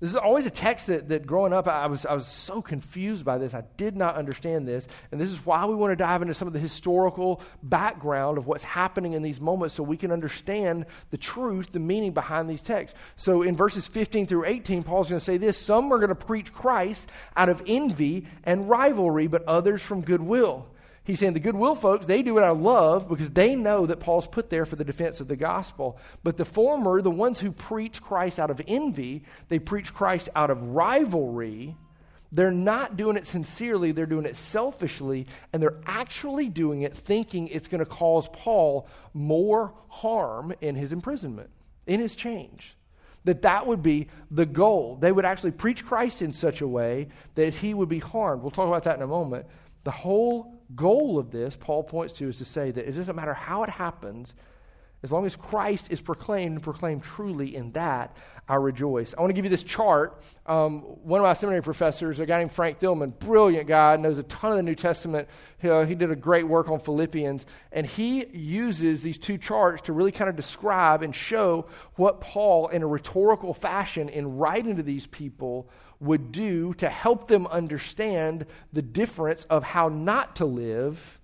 This 0.00 0.10
is 0.10 0.16
always 0.16 0.44
a 0.44 0.50
text 0.50 0.88
that, 0.88 1.08
that 1.10 1.24
growing 1.24 1.52
up, 1.52 1.68
I 1.68 1.86
was, 1.86 2.04
I 2.04 2.14
was 2.14 2.26
so 2.26 2.60
confused 2.60 3.24
by 3.24 3.38
this. 3.38 3.54
I 3.54 3.62
did 3.76 3.96
not 3.96 4.16
understand 4.16 4.66
this. 4.66 4.88
And 5.12 5.20
this 5.20 5.30
is 5.30 5.46
why 5.46 5.64
we 5.66 5.74
want 5.76 5.92
to 5.92 5.96
dive 5.96 6.20
into 6.20 6.34
some 6.34 6.48
of 6.48 6.52
the 6.52 6.58
historical 6.58 7.40
background 7.62 8.36
of 8.36 8.46
what's 8.46 8.64
happening 8.64 9.12
in 9.12 9.22
these 9.22 9.40
moments 9.40 9.74
so 9.74 9.84
we 9.84 9.96
can 9.96 10.10
understand 10.10 10.86
the 11.10 11.16
truth, 11.16 11.70
the 11.70 11.78
meaning 11.78 12.12
behind 12.12 12.50
these 12.50 12.60
texts. 12.60 12.98
So 13.14 13.42
in 13.42 13.56
verses 13.56 13.86
15 13.86 14.26
through 14.26 14.46
18, 14.46 14.82
Paul's 14.82 15.08
going 15.08 15.20
to 15.20 15.24
say 15.24 15.36
this 15.36 15.56
Some 15.56 15.92
are 15.92 15.98
going 15.98 16.08
to 16.08 16.14
preach 16.16 16.52
Christ 16.52 17.08
out 17.36 17.48
of 17.48 17.62
envy 17.66 18.26
and 18.42 18.68
rivalry, 18.68 19.28
but 19.28 19.44
others 19.44 19.80
from 19.80 20.00
goodwill. 20.00 20.66
He's 21.04 21.18
saying 21.18 21.34
the 21.34 21.40
goodwill 21.40 21.74
folks, 21.74 22.06
they 22.06 22.22
do 22.22 22.38
it 22.38 22.44
out 22.44 22.56
of 22.56 22.62
love 22.62 23.08
because 23.08 23.30
they 23.30 23.54
know 23.54 23.84
that 23.86 24.00
Paul's 24.00 24.26
put 24.26 24.48
there 24.48 24.64
for 24.64 24.76
the 24.76 24.84
defense 24.84 25.20
of 25.20 25.28
the 25.28 25.36
gospel. 25.36 25.98
But 26.22 26.38
the 26.38 26.46
former, 26.46 27.02
the 27.02 27.10
ones 27.10 27.40
who 27.40 27.52
preach 27.52 28.00
Christ 28.00 28.38
out 28.38 28.50
of 28.50 28.62
envy, 28.66 29.22
they 29.48 29.58
preach 29.58 29.92
Christ 29.92 30.30
out 30.34 30.50
of 30.50 30.62
rivalry. 30.62 31.76
They're 32.32 32.50
not 32.50 32.96
doing 32.96 33.18
it 33.18 33.26
sincerely, 33.26 33.92
they're 33.92 34.06
doing 34.06 34.24
it 34.24 34.36
selfishly, 34.36 35.26
and 35.52 35.62
they're 35.62 35.76
actually 35.86 36.48
doing 36.48 36.82
it 36.82 36.96
thinking 36.96 37.48
it's 37.48 37.68
going 37.68 37.84
to 37.84 37.90
cause 37.90 38.28
Paul 38.32 38.88
more 39.12 39.74
harm 39.88 40.54
in 40.62 40.74
his 40.74 40.92
imprisonment, 40.92 41.50
in 41.86 42.00
his 42.00 42.16
change 42.16 42.76
that 43.24 43.42
that 43.42 43.66
would 43.66 43.82
be 43.82 44.08
the 44.30 44.46
goal. 44.46 44.96
They 45.00 45.10
would 45.10 45.24
actually 45.24 45.52
preach 45.52 45.84
Christ 45.84 46.22
in 46.22 46.32
such 46.32 46.60
a 46.60 46.68
way 46.68 47.08
that 47.34 47.54
he 47.54 47.74
would 47.74 47.88
be 47.88 47.98
harmed. 47.98 48.42
We'll 48.42 48.50
talk 48.50 48.68
about 48.68 48.84
that 48.84 48.96
in 48.96 49.02
a 49.02 49.06
moment. 49.06 49.46
The 49.84 49.90
whole 49.90 50.62
goal 50.74 51.18
of 51.18 51.30
this, 51.30 51.56
Paul 51.56 51.84
points 51.84 52.14
to, 52.14 52.28
is 52.28 52.38
to 52.38 52.44
say 52.44 52.70
that 52.70 52.88
it 52.88 52.92
doesn't 52.92 53.16
matter 53.16 53.34
how 53.34 53.62
it 53.62 53.70
happens, 53.70 54.34
as 55.02 55.12
long 55.12 55.26
as 55.26 55.36
Christ 55.36 55.88
is 55.90 56.00
proclaimed 56.00 56.54
and 56.54 56.62
proclaimed 56.62 57.02
truly 57.02 57.54
in 57.54 57.72
that, 57.72 58.16
I 58.48 58.54
rejoice. 58.54 59.14
I 59.14 59.20
want 59.20 59.30
to 59.30 59.34
give 59.34 59.44
you 59.44 59.50
this 59.50 59.62
chart. 59.62 60.22
Um, 60.46 60.80
one 60.80 61.20
of 61.20 61.24
my 61.24 61.34
seminary 61.34 61.62
professors, 61.62 62.20
a 62.20 62.26
guy 62.26 62.38
named 62.38 62.52
Frank 62.52 62.80
Thielman, 62.80 63.18
brilliant 63.18 63.68
guy, 63.68 63.96
knows 63.96 64.16
a 64.16 64.22
ton 64.22 64.52
of 64.52 64.56
the 64.56 64.62
New 64.62 64.74
Testament. 64.74 65.28
He, 65.58 65.68
uh, 65.68 65.84
he 65.84 65.94
did 65.94 66.10
a 66.10 66.16
great 66.16 66.48
work 66.48 66.70
on 66.70 66.80
Philippians, 66.80 67.44
and 67.70 67.86
he 67.86 68.24
uses 68.32 69.02
these 69.02 69.18
two 69.18 69.36
charts 69.36 69.82
to 69.82 69.92
really 69.92 70.10
kind 70.10 70.30
of 70.30 70.36
describe 70.36 71.02
and 71.02 71.14
show 71.14 71.66
what 71.96 72.22
Paul, 72.22 72.68
in 72.68 72.82
a 72.82 72.86
rhetorical 72.86 73.52
fashion, 73.52 74.08
in 74.08 74.38
writing 74.38 74.76
to 74.76 74.82
these 74.82 75.06
people, 75.06 75.68
would 76.00 76.32
do 76.32 76.74
to 76.74 76.88
help 76.88 77.28
them 77.28 77.46
understand 77.46 78.46
the 78.72 78.82
difference 78.82 79.44
of 79.44 79.62
how 79.62 79.88
not 79.88 80.36
to 80.36 80.44
live 80.44 81.18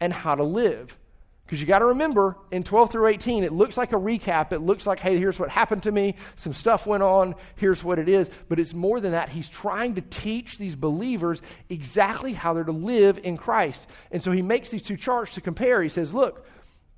and 0.00 0.12
how 0.12 0.34
to 0.34 0.44
live. 0.44 0.98
Because 1.44 1.60
you 1.60 1.66
got 1.66 1.78
to 1.78 1.86
remember, 1.86 2.36
in 2.50 2.64
12 2.64 2.90
through 2.90 3.06
18, 3.06 3.44
it 3.44 3.52
looks 3.52 3.76
like 3.76 3.92
a 3.92 3.96
recap. 3.96 4.52
It 4.52 4.58
looks 4.58 4.84
like, 4.84 4.98
hey, 4.98 5.16
here's 5.16 5.38
what 5.38 5.48
happened 5.48 5.84
to 5.84 5.92
me. 5.92 6.16
Some 6.34 6.52
stuff 6.52 6.88
went 6.88 7.04
on. 7.04 7.36
Here's 7.54 7.84
what 7.84 8.00
it 8.00 8.08
is. 8.08 8.30
But 8.48 8.58
it's 8.58 8.74
more 8.74 8.98
than 8.98 9.12
that. 9.12 9.28
He's 9.28 9.48
trying 9.48 9.94
to 9.94 10.00
teach 10.00 10.58
these 10.58 10.74
believers 10.74 11.40
exactly 11.68 12.32
how 12.32 12.52
they're 12.52 12.64
to 12.64 12.72
live 12.72 13.20
in 13.22 13.36
Christ. 13.36 13.86
And 14.10 14.20
so 14.20 14.32
he 14.32 14.42
makes 14.42 14.70
these 14.70 14.82
two 14.82 14.96
charts 14.96 15.34
to 15.34 15.40
compare. 15.40 15.80
He 15.82 15.88
says, 15.88 16.12
look, 16.12 16.44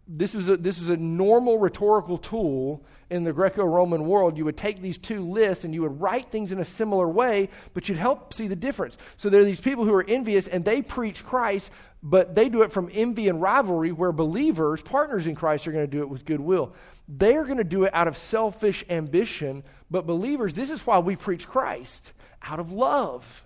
this 0.09 0.35
is 0.35 0.49
a, 0.49 0.57
this 0.57 0.81
is 0.81 0.89
a 0.89 0.97
normal 0.97 1.59
rhetorical 1.59 2.17
tool 2.17 2.83
in 3.11 3.25
the 3.25 3.33
Greco 3.33 3.65
Roman 3.65 4.07
world, 4.07 4.37
you 4.37 4.45
would 4.45 4.57
take 4.57 4.83
these 4.83 4.99
two 4.99 5.23
lists 5.23 5.65
and 5.65 5.73
you 5.75 5.83
would 5.83 6.01
write 6.01 6.31
things 6.31 6.53
in 6.53 6.59
a 6.59 6.65
similar 6.65 7.09
way, 7.09 7.49
but 7.73 7.89
you'd 7.89 7.99
help 7.99 8.35
see 8.35 8.49
the 8.49 8.57
difference. 8.57 8.99
So 9.17 9.31
there 9.31 9.41
are 9.41 9.45
these 9.45 9.61
people 9.61 9.85
who 9.85 9.95
are 9.95 10.05
envious 10.07 10.47
and 10.47 10.65
they 10.65 10.83
preach 10.83 11.25
Christ, 11.25 11.71
but 12.03 12.35
they 12.35 12.49
do 12.49 12.63
it 12.63 12.73
from 12.73 12.91
envy 12.93 13.29
and 13.29 13.41
rivalry, 13.41 13.93
where 13.93 14.13
believers, 14.13 14.83
partners 14.83 15.27
in 15.27 15.35
Christ, 15.35 15.67
are 15.67 15.73
going 15.73 15.87
to 15.87 15.91
do 15.91 16.01
it 16.01 16.09
with 16.09 16.25
goodwill. 16.25 16.75
They're 17.09 17.45
going 17.45 17.59
to 17.59 17.65
do 17.65 17.85
it 17.85 17.95
out 17.95 18.09
of 18.09 18.17
selfish 18.17 18.85
ambition, 18.91 19.65
but 19.91 20.07
believers, 20.07 20.53
this 20.53 20.71
is 20.71 20.87
why 20.87 20.99
we 20.99 21.17
preach 21.17 21.49
Christ 21.49 22.13
out 22.43 22.61
of 22.61 22.73
love. 22.73 23.45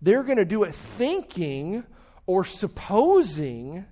They're 0.00 0.22
going 0.22 0.38
to 0.38 0.44
do 0.44 0.62
it 0.62 0.74
thinking 0.74 1.84
or 2.26 2.44
supposing 2.44 3.84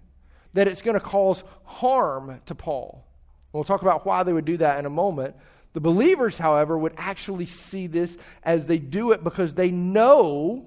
that 0.55 0.67
it's 0.67 0.83
going 0.83 0.95
to 0.95 1.01
cause 1.01 1.45
harm 1.65 2.41
to 2.47 2.55
Paul. 2.55 3.05
We'll 3.53 3.65
talk 3.65 3.83
about 3.83 4.05
why 4.05 4.23
they 4.23 4.33
would 4.33 4.45
do 4.45 4.57
that 4.57 4.79
in 4.79 4.87
a 4.87 4.91
moment. 4.91 5.37
The 5.75 5.81
believers, 5.81 6.39
however, 6.39 6.79
would 6.79 6.95
actually 6.97 7.47
see 7.47 7.87
this 7.87 8.17
as 8.43 8.67
they 8.67 8.79
do 8.79 9.13
it 9.13 9.23
because 9.23 9.55
they 9.55 9.71
know 9.71 10.67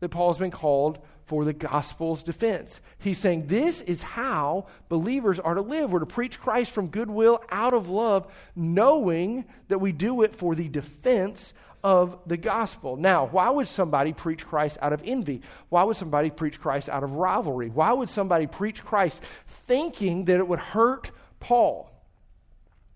that 0.00 0.10
Paul's 0.10 0.38
been 0.38 0.50
called 0.50 0.98
for 1.26 1.44
the 1.44 1.52
gospel's 1.52 2.22
defense. 2.22 2.80
He's 2.98 3.18
saying 3.18 3.48
this 3.48 3.80
is 3.82 4.02
how 4.02 4.66
believers 4.88 5.40
are 5.40 5.54
to 5.54 5.60
live. 5.60 5.92
We're 5.92 6.00
to 6.00 6.06
preach 6.06 6.40
Christ 6.40 6.70
from 6.70 6.88
goodwill 6.88 7.42
out 7.50 7.74
of 7.74 7.88
love, 7.88 8.32
knowing 8.54 9.44
that 9.68 9.80
we 9.80 9.90
do 9.90 10.22
it 10.22 10.36
for 10.36 10.54
the 10.54 10.68
defense 10.68 11.52
of 11.82 12.18
the 12.26 12.36
gospel. 12.36 12.96
Now, 12.96 13.26
why 13.26 13.50
would 13.50 13.68
somebody 13.68 14.12
preach 14.12 14.46
Christ 14.46 14.78
out 14.80 14.92
of 14.92 15.02
envy? 15.04 15.42
Why 15.68 15.84
would 15.84 15.96
somebody 15.96 16.30
preach 16.30 16.60
Christ 16.60 16.88
out 16.88 17.04
of 17.04 17.12
rivalry? 17.12 17.68
Why 17.68 17.92
would 17.92 18.10
somebody 18.10 18.46
preach 18.46 18.84
Christ 18.84 19.20
thinking 19.46 20.24
that 20.26 20.38
it 20.38 20.48
would 20.48 20.58
hurt 20.58 21.10
Paul? 21.40 21.90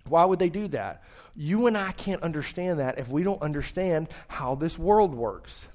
Why 0.07 0.25
would 0.25 0.39
they 0.39 0.49
do 0.49 0.69
that? 0.69 1.03
You 1.37 1.67
and 1.67 1.77
I 1.77 1.93
can't 1.93 2.23
understand 2.23 2.81
that 2.81 2.99
if 2.99 3.09
we 3.09 3.23
don't 3.23 3.43
understand 3.43 4.09
how 4.29 4.55
this 4.55 4.79
world 4.79 5.15
works. 5.15 5.69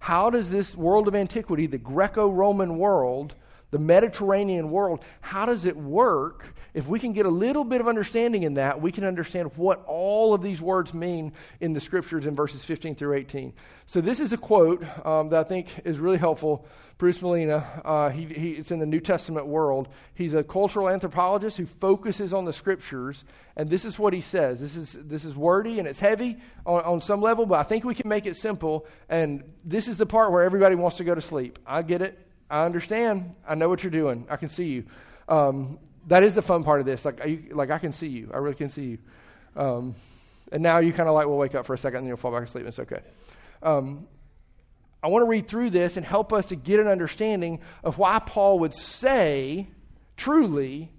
How 0.00 0.30
does 0.30 0.50
this 0.50 0.76
world 0.76 1.08
of 1.08 1.14
antiquity, 1.14 1.66
the 1.66 1.78
Greco 1.78 2.28
Roman 2.28 2.78
world, 2.78 3.34
the 3.70 3.78
Mediterranean 3.78 4.70
world, 4.70 5.04
how 5.20 5.46
does 5.46 5.64
it 5.64 5.76
work? 5.76 6.54
If 6.74 6.86
we 6.86 6.98
can 6.98 7.12
get 7.12 7.26
a 7.26 7.30
little 7.30 7.64
bit 7.64 7.80
of 7.80 7.88
understanding 7.88 8.44
in 8.44 8.54
that, 8.54 8.80
we 8.80 8.92
can 8.92 9.04
understand 9.04 9.50
what 9.56 9.84
all 9.86 10.32
of 10.32 10.42
these 10.42 10.60
words 10.60 10.94
mean 10.94 11.32
in 11.60 11.72
the 11.72 11.80
scriptures 11.80 12.26
in 12.26 12.34
verses 12.34 12.64
15 12.64 12.94
through 12.94 13.14
18. 13.14 13.52
So, 13.86 14.00
this 14.00 14.20
is 14.20 14.32
a 14.32 14.36
quote 14.36 14.84
um, 15.06 15.28
that 15.30 15.40
I 15.40 15.48
think 15.48 15.80
is 15.84 15.98
really 15.98 16.18
helpful. 16.18 16.66
Bruce 16.98 17.18
Malina, 17.18 17.64
uh, 17.84 18.10
he, 18.10 18.24
he, 18.24 18.50
it's 18.52 18.72
in 18.72 18.80
the 18.80 18.86
New 18.86 18.98
Testament 18.98 19.46
world. 19.46 19.88
He's 20.14 20.34
a 20.34 20.42
cultural 20.42 20.88
anthropologist 20.88 21.56
who 21.56 21.64
focuses 21.64 22.32
on 22.32 22.44
the 22.44 22.52
scriptures, 22.52 23.24
and 23.56 23.70
this 23.70 23.84
is 23.84 24.00
what 24.00 24.12
he 24.12 24.20
says. 24.20 24.60
This 24.60 24.74
is, 24.74 24.98
this 25.00 25.24
is 25.24 25.36
wordy 25.36 25.78
and 25.78 25.86
it's 25.86 26.00
heavy 26.00 26.38
on, 26.66 26.82
on 26.82 27.00
some 27.00 27.20
level, 27.20 27.46
but 27.46 27.60
I 27.60 27.62
think 27.62 27.84
we 27.84 27.94
can 27.94 28.08
make 28.08 28.26
it 28.26 28.36
simple. 28.36 28.84
And 29.08 29.44
this 29.64 29.86
is 29.86 29.96
the 29.96 30.06
part 30.06 30.32
where 30.32 30.42
everybody 30.42 30.74
wants 30.74 30.96
to 30.96 31.04
go 31.04 31.14
to 31.14 31.20
sleep. 31.20 31.60
I 31.64 31.82
get 31.82 32.02
it. 32.02 32.27
I 32.50 32.64
understand. 32.64 33.34
I 33.46 33.54
know 33.54 33.68
what 33.68 33.82
you're 33.82 33.90
doing. 33.90 34.26
I 34.30 34.36
can 34.36 34.48
see 34.48 34.66
you. 34.66 34.84
Um, 35.28 35.78
that 36.06 36.22
is 36.22 36.34
the 36.34 36.42
fun 36.42 36.64
part 36.64 36.80
of 36.80 36.86
this. 36.86 37.04
Like, 37.04 37.24
you, 37.26 37.48
like 37.52 37.70
I 37.70 37.78
can 37.78 37.92
see 37.92 38.08
you. 38.08 38.30
I 38.32 38.38
really 38.38 38.54
can 38.54 38.70
see 38.70 38.84
you. 38.84 38.98
Um, 39.56 39.94
and 40.50 40.62
now 40.62 40.78
you 40.78 40.92
kind 40.92 41.08
of 41.08 41.14
like 41.14 41.26
will 41.26 41.36
wake 41.36 41.54
up 41.54 41.66
for 41.66 41.74
a 41.74 41.78
second 41.78 41.98
and 41.98 42.08
you'll 42.08 42.16
fall 42.16 42.32
back 42.32 42.44
asleep. 42.44 42.62
And 42.62 42.68
it's 42.68 42.78
okay. 42.78 43.00
Um, 43.62 44.06
I 45.02 45.08
want 45.08 45.22
to 45.22 45.28
read 45.28 45.46
through 45.46 45.70
this 45.70 45.96
and 45.96 46.04
help 46.04 46.32
us 46.32 46.46
to 46.46 46.56
get 46.56 46.80
an 46.80 46.88
understanding 46.88 47.60
of 47.84 47.98
why 47.98 48.18
Paul 48.18 48.60
would 48.60 48.74
say, 48.74 49.68
truly, 50.16 50.90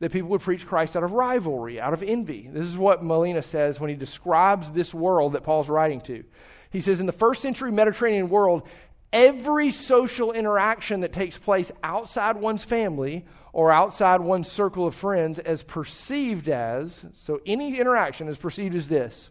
that 0.00 0.10
people 0.10 0.30
would 0.30 0.40
preach 0.40 0.66
Christ 0.66 0.96
out 0.96 1.04
of 1.04 1.12
rivalry, 1.12 1.80
out 1.80 1.92
of 1.92 2.02
envy. 2.02 2.48
This 2.52 2.66
is 2.66 2.76
what 2.76 3.02
Malina 3.02 3.44
says 3.44 3.78
when 3.78 3.90
he 3.90 3.96
describes 3.96 4.70
this 4.70 4.92
world 4.92 5.34
that 5.34 5.44
Paul's 5.44 5.68
writing 5.68 6.00
to. 6.02 6.24
He 6.70 6.80
says, 6.80 6.98
In 6.98 7.06
the 7.06 7.12
first 7.12 7.40
century 7.40 7.70
Mediterranean 7.70 8.28
world, 8.28 8.68
every 9.14 9.70
social 9.70 10.32
interaction 10.32 11.00
that 11.00 11.12
takes 11.12 11.38
place 11.38 11.70
outside 11.82 12.36
one's 12.36 12.64
family 12.64 13.24
or 13.52 13.70
outside 13.70 14.20
one's 14.20 14.50
circle 14.50 14.86
of 14.86 14.94
friends 14.94 15.38
as 15.38 15.62
perceived 15.62 16.48
as, 16.48 17.04
so 17.14 17.40
any 17.46 17.78
interaction 17.78 18.28
is 18.28 18.36
perceived 18.36 18.74
as 18.74 18.88
this 18.88 19.30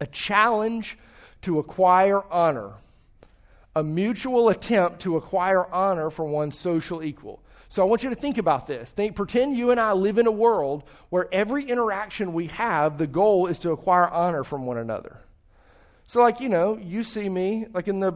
a 0.00 0.06
challenge 0.06 0.96
to 1.42 1.58
acquire 1.58 2.24
honor, 2.32 2.72
a 3.76 3.82
mutual 3.82 4.48
attempt 4.48 5.00
to 5.00 5.18
acquire 5.18 5.70
honor 5.70 6.08
from 6.08 6.32
one's 6.32 6.58
social 6.58 7.02
equal. 7.02 7.42
So 7.68 7.82
I 7.82 7.84
want 7.84 8.02
you 8.02 8.08
to 8.08 8.16
think 8.16 8.38
about 8.38 8.66
this. 8.66 8.90
Think, 8.90 9.14
pretend 9.14 9.56
you 9.56 9.70
and 9.70 9.78
I 9.78 9.92
live 9.92 10.16
in 10.16 10.26
a 10.26 10.32
world 10.32 10.84
where 11.10 11.28
every 11.30 11.64
interaction 11.64 12.32
we 12.32 12.46
have, 12.46 12.96
the 12.96 13.06
goal 13.06 13.46
is 13.46 13.58
to 13.60 13.72
acquire 13.72 14.08
honor 14.08 14.42
from 14.42 14.64
one 14.64 14.78
another. 14.78 15.20
So, 16.10 16.20
like, 16.20 16.40
you 16.40 16.48
know, 16.48 16.76
you 16.76 17.04
see 17.04 17.28
me, 17.28 17.66
like 17.72 17.86
in 17.86 18.00
the, 18.00 18.14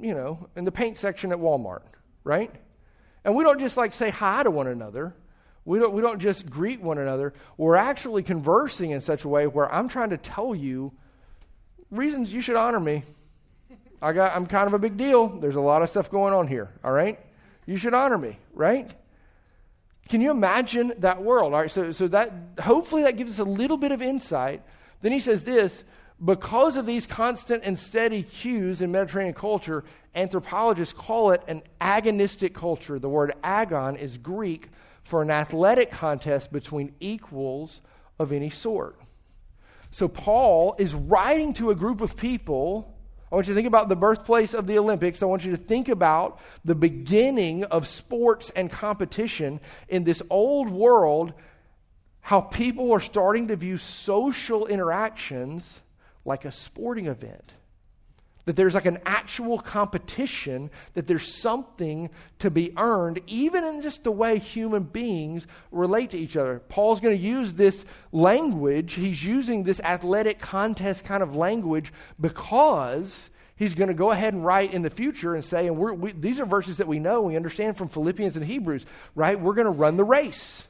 you 0.00 0.14
know, 0.14 0.48
in 0.56 0.64
the 0.64 0.72
paint 0.72 0.98
section 0.98 1.32
at 1.32 1.38
Walmart, 1.38 1.82
right? 2.24 2.50
And 3.24 3.34
we 3.34 3.44
don't 3.44 3.60
just 3.60 3.76
like 3.76 3.92
say 3.92 4.10
hi 4.10 4.42
to 4.42 4.50
one 4.50 4.66
another. 4.66 5.14
We 5.64 5.78
don't, 5.78 5.94
we 5.94 6.02
don't 6.02 6.18
just 6.18 6.50
greet 6.50 6.80
one 6.82 6.98
another. 6.98 7.32
We're 7.56 7.76
actually 7.76 8.22
conversing 8.22 8.90
in 8.90 9.00
such 9.00 9.24
a 9.24 9.28
way 9.28 9.46
where 9.46 9.72
I'm 9.72 9.88
trying 9.88 10.10
to 10.10 10.18
tell 10.18 10.54
you 10.54 10.92
reasons 11.90 12.32
you 12.32 12.40
should 12.40 12.56
honor 12.56 12.80
me. 12.80 13.02
I 14.02 14.12
got, 14.12 14.36
I'm 14.36 14.46
kind 14.46 14.66
of 14.66 14.74
a 14.74 14.78
big 14.78 14.98
deal. 14.98 15.28
There's 15.28 15.56
a 15.56 15.60
lot 15.60 15.80
of 15.80 15.88
stuff 15.88 16.10
going 16.10 16.34
on 16.34 16.46
here, 16.46 16.70
all 16.84 16.92
right? 16.92 17.18
You 17.64 17.78
should 17.78 17.94
honor 17.94 18.18
me, 18.18 18.38
right? 18.52 18.90
Can 20.10 20.20
you 20.20 20.30
imagine 20.30 20.92
that 20.98 21.22
world? 21.22 21.54
All 21.54 21.60
right, 21.60 21.70
so, 21.70 21.92
so 21.92 22.08
that 22.08 22.32
hopefully 22.60 23.02
that 23.04 23.16
gives 23.16 23.32
us 23.32 23.38
a 23.38 23.48
little 23.48 23.78
bit 23.78 23.92
of 23.92 24.02
insight. 24.02 24.62
Then 25.00 25.12
he 25.12 25.20
says 25.20 25.44
this 25.44 25.84
because 26.22 26.76
of 26.76 26.86
these 26.86 27.06
constant 27.06 27.64
and 27.64 27.78
steady 27.78 28.22
cues 28.22 28.80
in 28.80 28.92
Mediterranean 28.92 29.34
culture, 29.34 29.84
anthropologists 30.14 30.94
call 30.94 31.32
it 31.32 31.42
an 31.48 31.62
agonistic 31.80 32.54
culture. 32.54 32.98
The 32.98 33.08
word 33.08 33.32
agon 33.42 33.96
is 33.96 34.16
Greek 34.16 34.68
for 35.02 35.22
an 35.22 35.30
athletic 35.30 35.90
contest 35.90 36.52
between 36.52 36.94
equals 37.00 37.80
of 38.18 38.32
any 38.32 38.50
sort. 38.50 38.98
So 39.90 40.08
Paul 40.08 40.76
is 40.78 40.94
writing 40.94 41.52
to 41.54 41.70
a 41.70 41.74
group 41.74 42.00
of 42.00 42.16
people. 42.16 42.96
I 43.30 43.34
want 43.34 43.48
you 43.48 43.54
to 43.54 43.56
think 43.56 43.68
about 43.68 43.88
the 43.88 43.96
birthplace 43.96 44.54
of 44.54 44.66
the 44.66 44.78
Olympics. 44.78 45.22
I 45.22 45.26
want 45.26 45.44
you 45.44 45.50
to 45.50 45.56
think 45.56 45.88
about 45.88 46.40
the 46.64 46.74
beginning 46.74 47.64
of 47.64 47.86
sports 47.86 48.50
and 48.50 48.70
competition 48.70 49.60
in 49.88 50.04
this 50.04 50.22
old 50.30 50.70
world, 50.70 51.32
how 52.20 52.40
people 52.40 52.92
are 52.92 53.00
starting 53.00 53.48
to 53.48 53.56
view 53.56 53.78
social 53.78 54.66
interactions 54.66 55.80
like 56.24 56.44
a 56.44 56.52
sporting 56.52 57.06
event. 57.06 57.52
That 58.46 58.56
there's 58.56 58.74
like 58.74 58.84
an 58.84 58.98
actual 59.06 59.58
competition, 59.58 60.70
that 60.92 61.06
there's 61.06 61.34
something 61.40 62.10
to 62.40 62.50
be 62.50 62.74
earned, 62.76 63.22
even 63.26 63.64
in 63.64 63.80
just 63.80 64.04
the 64.04 64.12
way 64.12 64.38
human 64.38 64.82
beings 64.82 65.46
relate 65.70 66.10
to 66.10 66.18
each 66.18 66.36
other. 66.36 66.60
Paul's 66.68 67.00
going 67.00 67.16
to 67.16 67.22
use 67.22 67.54
this 67.54 67.86
language, 68.12 68.94
he's 68.94 69.24
using 69.24 69.64
this 69.64 69.80
athletic 69.80 70.40
contest 70.40 71.04
kind 71.04 71.22
of 71.22 71.36
language 71.36 71.90
because 72.20 73.30
he's 73.56 73.74
going 73.74 73.88
to 73.88 73.94
go 73.94 74.10
ahead 74.10 74.34
and 74.34 74.44
write 74.44 74.74
in 74.74 74.82
the 74.82 74.90
future 74.90 75.34
and 75.34 75.42
say, 75.42 75.66
and 75.66 75.78
we're 75.78 76.12
these 76.12 76.38
are 76.38 76.46
verses 76.46 76.76
that 76.78 76.88
we 76.88 76.98
know, 76.98 77.22
we 77.22 77.36
understand 77.36 77.78
from 77.78 77.88
Philippians 77.88 78.36
and 78.36 78.44
Hebrews, 78.44 78.84
right? 79.14 79.40
We're 79.40 79.54
going 79.54 79.66
to 79.66 79.70
run 79.70 79.96
the 79.96 80.04
race, 80.04 80.66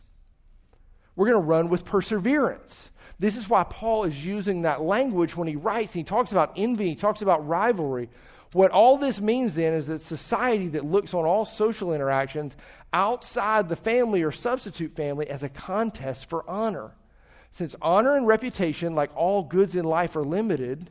we're 1.16 1.26
going 1.28 1.42
to 1.42 1.46
run 1.46 1.68
with 1.68 1.84
perseverance. 1.84 2.92
This 3.18 3.36
is 3.36 3.48
why 3.48 3.64
Paul 3.64 4.04
is 4.04 4.24
using 4.24 4.62
that 4.62 4.80
language 4.80 5.36
when 5.36 5.48
he 5.48 5.56
writes. 5.56 5.92
He 5.92 6.04
talks 6.04 6.32
about 6.32 6.52
envy, 6.56 6.88
he 6.88 6.94
talks 6.94 7.22
about 7.22 7.46
rivalry. 7.46 8.10
What 8.52 8.70
all 8.70 8.98
this 8.98 9.20
means 9.20 9.54
then 9.54 9.72
is 9.72 9.86
that 9.88 10.00
society 10.00 10.68
that 10.68 10.84
looks 10.84 11.12
on 11.12 11.24
all 11.24 11.44
social 11.44 11.92
interactions 11.92 12.56
outside 12.92 13.68
the 13.68 13.76
family 13.76 14.22
or 14.22 14.30
substitute 14.30 14.94
family 14.94 15.28
as 15.28 15.42
a 15.42 15.48
contest 15.48 16.28
for 16.30 16.48
honor. 16.48 16.92
Since 17.50 17.74
honor 17.82 18.16
and 18.16 18.26
reputation, 18.26 18.94
like 18.94 19.10
all 19.16 19.42
goods 19.42 19.74
in 19.74 19.84
life, 19.84 20.14
are 20.14 20.24
limited, 20.24 20.90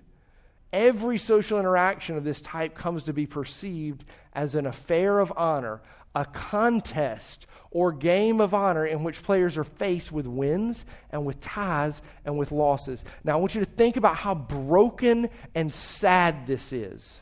every 0.73 1.17
social 1.17 1.59
interaction 1.59 2.17
of 2.17 2.23
this 2.25 2.41
type 2.41 2.75
comes 2.75 3.03
to 3.03 3.13
be 3.13 3.25
perceived 3.25 4.03
as 4.33 4.55
an 4.55 4.65
affair 4.65 5.19
of 5.19 5.31
honor, 5.37 5.81
a 6.15 6.25
contest 6.25 7.47
or 7.71 7.91
game 7.91 8.39
of 8.39 8.53
honor 8.53 8.85
in 8.85 9.03
which 9.03 9.23
players 9.23 9.57
are 9.57 9.63
faced 9.63 10.11
with 10.11 10.27
wins 10.27 10.85
and 11.09 11.25
with 11.25 11.41
ties 11.41 12.01
and 12.23 12.37
with 12.37 12.51
losses. 12.51 13.03
Now, 13.23 13.33
I 13.33 13.35
want 13.37 13.55
you 13.55 13.65
to 13.65 13.69
think 13.69 13.97
about 13.97 14.15
how 14.15 14.35
broken 14.35 15.29
and 15.55 15.73
sad 15.73 16.45
this 16.45 16.71
is. 16.71 17.19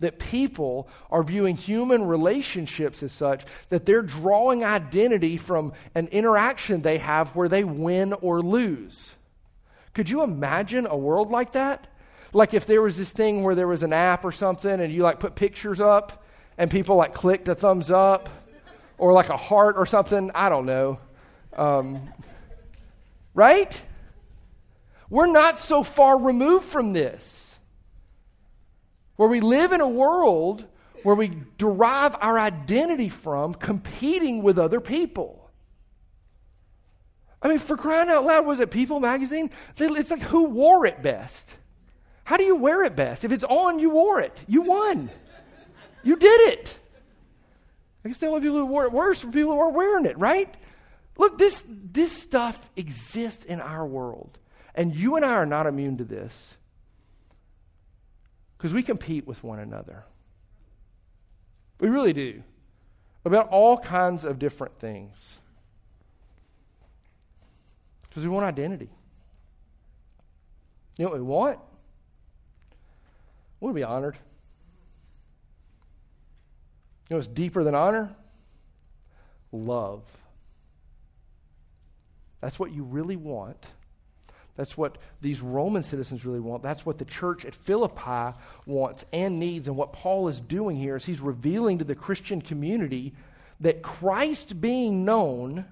That 0.00 0.18
people 0.18 0.88
are 1.10 1.22
viewing 1.22 1.56
human 1.56 2.04
relationships 2.04 3.02
as 3.02 3.12
such 3.12 3.44
that 3.68 3.84
they're 3.84 4.00
drawing 4.00 4.64
identity 4.64 5.36
from 5.36 5.72
an 5.94 6.08
interaction 6.08 6.80
they 6.80 6.98
have 6.98 7.34
where 7.36 7.48
they 7.48 7.64
win 7.64 8.14
or 8.14 8.40
lose. 8.40 9.14
Could 9.92 10.08
you 10.08 10.22
imagine 10.22 10.86
a 10.86 10.96
world 10.96 11.30
like 11.30 11.52
that? 11.52 11.88
Like 12.32 12.54
if 12.54 12.64
there 12.64 12.80
was 12.80 12.96
this 12.96 13.10
thing 13.10 13.42
where 13.42 13.54
there 13.54 13.66
was 13.66 13.82
an 13.82 13.92
app 13.92 14.24
or 14.24 14.32
something 14.32 14.80
and 14.80 14.92
you 14.92 15.02
like 15.02 15.18
put 15.18 15.34
pictures 15.34 15.80
up 15.80 16.24
and 16.58 16.70
people 16.70 16.96
like 16.96 17.14
clicked 17.14 17.48
a 17.48 17.54
thumbs 17.54 17.90
up 17.90 18.28
or 18.98 19.12
like 19.12 19.30
a 19.30 19.36
heart 19.36 19.76
or 19.78 19.86
something. 19.86 20.30
I 20.34 20.48
don't 20.48 20.66
know. 20.66 20.98
Um, 21.56 22.12
right? 23.32 23.80
We're 25.08 25.30
not 25.30 25.56
so 25.56 25.82
far 25.82 26.20
removed 26.20 26.66
from 26.66 26.92
this. 26.92 27.58
Where 29.16 29.28
we 29.28 29.40
live 29.40 29.72
in 29.72 29.80
a 29.80 29.88
world 29.88 30.66
where 31.04 31.14
we 31.14 31.32
derive 31.56 32.16
our 32.20 32.38
identity 32.38 33.08
from 33.08 33.54
competing 33.54 34.42
with 34.42 34.58
other 34.58 34.80
people. 34.80 35.50
I 37.40 37.48
mean, 37.48 37.58
for 37.58 37.76
crying 37.76 38.08
out 38.08 38.24
loud, 38.24 38.46
was 38.46 38.58
it 38.58 38.72
People 38.72 38.98
magazine? 38.98 39.50
It's 39.76 40.10
like 40.10 40.22
who 40.22 40.44
wore 40.44 40.86
it 40.86 41.02
best? 41.02 41.48
How 42.24 42.36
do 42.36 42.42
you 42.42 42.56
wear 42.56 42.82
it 42.82 42.96
best? 42.96 43.24
If 43.24 43.30
it's 43.30 43.44
on, 43.44 43.78
you 43.78 43.90
wore 43.90 44.20
it. 44.20 44.36
You 44.48 44.62
won. 44.62 45.10
You 46.02 46.16
did 46.16 46.52
it. 46.52 46.78
I 48.04 48.08
guess 48.08 48.18
the 48.18 48.26
only 48.26 48.40
people 48.40 48.66
who 48.66 48.80
it 48.82 48.92
worse 48.92 49.24
people 49.24 49.52
who 49.52 49.60
are 49.60 49.70
wearing 49.70 50.06
it, 50.06 50.18
right? 50.18 50.54
Look, 51.16 51.36
this, 51.36 51.64
this 51.68 52.12
stuff 52.12 52.70
exists 52.76 53.44
in 53.44 53.60
our 53.60 53.84
world. 53.84 54.38
And 54.74 54.94
you 54.94 55.16
and 55.16 55.24
I 55.24 55.32
are 55.32 55.46
not 55.46 55.66
immune 55.66 55.98
to 55.98 56.04
this 56.04 56.56
because 58.56 58.72
we 58.72 58.82
compete 58.82 59.26
with 59.26 59.42
one 59.42 59.58
another. 59.58 60.04
We 61.80 61.88
really 61.88 62.12
do. 62.12 62.42
About 63.24 63.48
all 63.48 63.78
kinds 63.78 64.24
of 64.24 64.38
different 64.38 64.78
things. 64.78 65.38
Because 68.08 68.24
we 68.24 68.30
want 68.30 68.46
identity. 68.46 68.88
You 70.96 71.04
know 71.04 71.10
what 71.10 71.18
we 71.18 71.26
want? 71.26 71.58
We 73.60 73.66
want 73.66 73.74
to 73.74 73.80
be 73.80 73.84
honored. 73.84 74.18
You 77.08 77.14
know 77.14 77.18
what's 77.18 77.28
deeper 77.28 77.64
than 77.64 77.74
honor? 77.74 78.14
Love. 79.50 80.02
That's 82.40 82.58
what 82.58 82.72
you 82.72 82.82
really 82.82 83.16
want. 83.16 83.64
That's 84.56 84.76
what 84.76 84.98
these 85.20 85.40
Roman 85.40 85.82
citizens 85.84 86.26
really 86.26 86.40
want. 86.40 86.62
That's 86.62 86.84
what 86.84 86.98
the 86.98 87.04
church 87.04 87.44
at 87.44 87.54
Philippi 87.54 88.36
wants 88.66 89.04
and 89.12 89.38
needs. 89.38 89.68
And 89.68 89.76
what 89.76 89.92
Paul 89.92 90.28
is 90.28 90.40
doing 90.40 90.76
here 90.76 90.96
is 90.96 91.04
he's 91.04 91.20
revealing 91.20 91.78
to 91.78 91.84
the 91.84 91.94
Christian 91.94 92.42
community 92.42 93.14
that 93.60 93.82
Christ 93.82 94.60
being 94.60 95.04
known, 95.04 95.64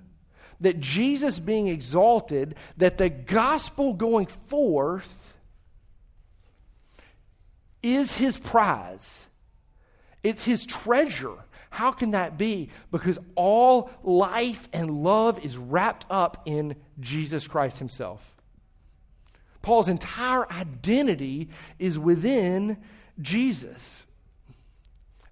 that 0.60 0.80
Jesus 0.80 1.38
being 1.38 1.66
exalted, 1.66 2.54
that 2.76 2.96
the 2.96 3.10
gospel 3.10 3.92
going 3.92 4.26
forth 4.26 5.34
is 7.82 8.16
his 8.16 8.38
prize. 8.38 9.26
It's 10.26 10.44
his 10.44 10.66
treasure. 10.66 11.36
How 11.70 11.92
can 11.92 12.10
that 12.10 12.36
be? 12.36 12.70
Because 12.90 13.16
all 13.36 13.92
life 14.02 14.68
and 14.72 15.04
love 15.04 15.38
is 15.44 15.56
wrapped 15.56 16.04
up 16.10 16.42
in 16.46 16.74
Jesus 16.98 17.46
Christ 17.46 17.78
himself. 17.78 18.20
Paul's 19.62 19.88
entire 19.88 20.50
identity 20.50 21.50
is 21.78 21.96
within 21.96 22.78
Jesus. 23.20 24.02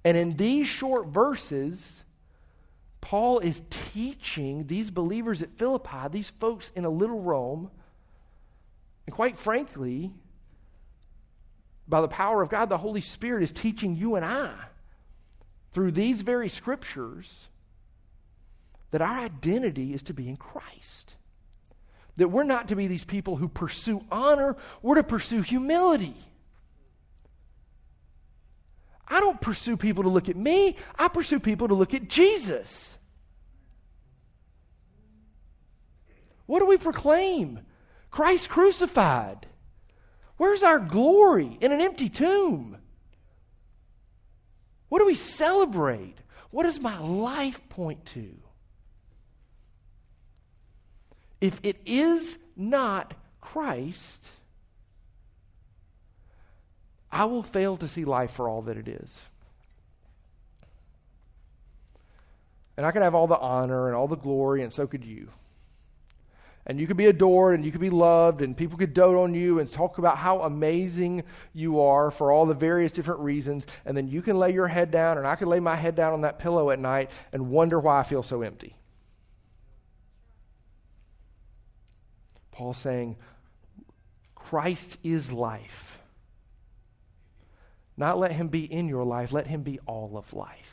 And 0.04 0.16
in 0.16 0.36
these 0.36 0.68
short 0.68 1.08
verses, 1.08 2.04
Paul 3.00 3.40
is 3.40 3.60
teaching 3.70 4.68
these 4.68 4.92
believers 4.92 5.42
at 5.42 5.58
Philippi, 5.58 6.06
these 6.12 6.30
folks 6.30 6.70
in 6.76 6.84
a 6.84 6.90
little 6.90 7.20
Rome, 7.20 7.68
and 9.06 9.14
quite 9.14 9.38
frankly, 9.38 10.12
by 11.88 12.00
the 12.00 12.06
power 12.06 12.42
of 12.42 12.48
God, 12.48 12.68
the 12.68 12.78
Holy 12.78 13.00
Spirit 13.00 13.42
is 13.42 13.50
teaching 13.50 13.96
you 13.96 14.14
and 14.14 14.24
I 14.24 14.54
through 15.74 15.90
these 15.90 16.22
very 16.22 16.48
scriptures 16.48 17.48
that 18.92 19.02
our 19.02 19.18
identity 19.18 19.92
is 19.92 20.04
to 20.04 20.14
be 20.14 20.28
in 20.28 20.36
Christ. 20.36 21.16
That 22.16 22.28
we're 22.28 22.44
not 22.44 22.68
to 22.68 22.76
be 22.76 22.86
these 22.86 23.04
people 23.04 23.34
who 23.34 23.48
pursue 23.48 24.04
honor, 24.10 24.56
we're 24.82 24.94
to 24.94 25.02
pursue 25.02 25.42
humility. 25.42 26.14
I 29.08 29.18
don't 29.18 29.40
pursue 29.40 29.76
people 29.76 30.04
to 30.04 30.08
look 30.08 30.28
at 30.28 30.36
me, 30.36 30.76
I 30.96 31.08
pursue 31.08 31.40
people 31.40 31.66
to 31.66 31.74
look 31.74 31.92
at 31.92 32.08
Jesus. 32.08 32.96
What 36.46 36.60
do 36.60 36.66
we 36.66 36.76
proclaim? 36.76 37.60
Christ 38.12 38.48
crucified. 38.48 39.48
Where's 40.36 40.62
our 40.62 40.78
glory? 40.78 41.58
In 41.60 41.72
an 41.72 41.80
empty 41.80 42.08
tomb. 42.08 42.78
What 44.94 45.00
do 45.00 45.06
we 45.06 45.16
celebrate? 45.16 46.14
What 46.52 46.62
does 46.62 46.78
my 46.78 46.96
life 47.00 47.68
point 47.68 48.06
to? 48.14 48.28
If 51.40 51.58
it 51.64 51.78
is 51.84 52.38
not 52.56 53.12
Christ, 53.40 54.24
I 57.10 57.24
will 57.24 57.42
fail 57.42 57.76
to 57.78 57.88
see 57.88 58.04
life 58.04 58.30
for 58.30 58.48
all 58.48 58.62
that 58.62 58.76
it 58.76 58.86
is. 58.86 59.20
And 62.76 62.86
I 62.86 62.92
could 62.92 63.02
have 63.02 63.16
all 63.16 63.26
the 63.26 63.36
honor 63.36 63.88
and 63.88 63.96
all 63.96 64.06
the 64.06 64.14
glory, 64.14 64.62
and 64.62 64.72
so 64.72 64.86
could 64.86 65.04
you 65.04 65.28
and 66.66 66.80
you 66.80 66.86
could 66.86 66.96
be 66.96 67.06
adored 67.06 67.54
and 67.54 67.64
you 67.64 67.70
could 67.70 67.80
be 67.80 67.90
loved 67.90 68.40
and 68.40 68.56
people 68.56 68.78
could 68.78 68.94
dote 68.94 69.16
on 69.16 69.34
you 69.34 69.58
and 69.58 69.68
talk 69.68 69.98
about 69.98 70.16
how 70.16 70.42
amazing 70.42 71.22
you 71.52 71.80
are 71.80 72.10
for 72.10 72.32
all 72.32 72.46
the 72.46 72.54
various 72.54 72.92
different 72.92 73.20
reasons 73.20 73.66
and 73.84 73.96
then 73.96 74.08
you 74.08 74.22
can 74.22 74.38
lay 74.38 74.52
your 74.52 74.68
head 74.68 74.90
down 74.90 75.18
and 75.18 75.26
I 75.26 75.36
can 75.36 75.48
lay 75.48 75.60
my 75.60 75.76
head 75.76 75.94
down 75.94 76.12
on 76.12 76.22
that 76.22 76.38
pillow 76.38 76.70
at 76.70 76.78
night 76.78 77.10
and 77.32 77.50
wonder 77.50 77.78
why 77.78 78.00
I 78.00 78.02
feel 78.02 78.22
so 78.22 78.42
empty. 78.42 78.76
Paul's 82.50 82.78
saying 82.78 83.16
Christ 84.34 84.98
is 85.02 85.32
life. 85.32 85.98
Not 87.96 88.18
let 88.18 88.32
him 88.32 88.48
be 88.48 88.64
in 88.64 88.88
your 88.88 89.04
life, 89.04 89.32
let 89.32 89.46
him 89.46 89.62
be 89.62 89.78
all 89.86 90.16
of 90.16 90.32
life. 90.32 90.70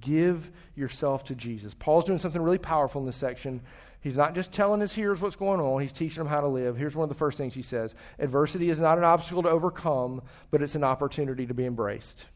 Give 0.00 0.50
yourself 0.74 1.24
to 1.24 1.34
Jesus. 1.34 1.74
Paul's 1.74 2.04
doing 2.04 2.18
something 2.18 2.42
really 2.42 2.58
powerful 2.58 3.00
in 3.00 3.06
this 3.06 3.16
section 3.16 3.62
He's 4.04 4.14
not 4.14 4.34
just 4.34 4.52
telling 4.52 4.82
his 4.82 4.92
hearers 4.92 5.22
what's 5.22 5.34
going 5.34 5.60
on, 5.60 5.80
he's 5.80 5.90
teaching 5.90 6.22
them 6.22 6.30
how 6.30 6.42
to 6.42 6.46
live. 6.46 6.76
Here's 6.76 6.94
one 6.94 7.04
of 7.04 7.08
the 7.08 7.14
first 7.14 7.38
things 7.38 7.54
he 7.54 7.62
says 7.62 7.94
Adversity 8.18 8.68
is 8.68 8.78
not 8.78 8.98
an 8.98 9.04
obstacle 9.04 9.42
to 9.44 9.48
overcome, 9.48 10.20
but 10.50 10.60
it's 10.60 10.74
an 10.74 10.84
opportunity 10.84 11.46
to 11.46 11.54
be 11.54 11.64
embraced. 11.64 12.26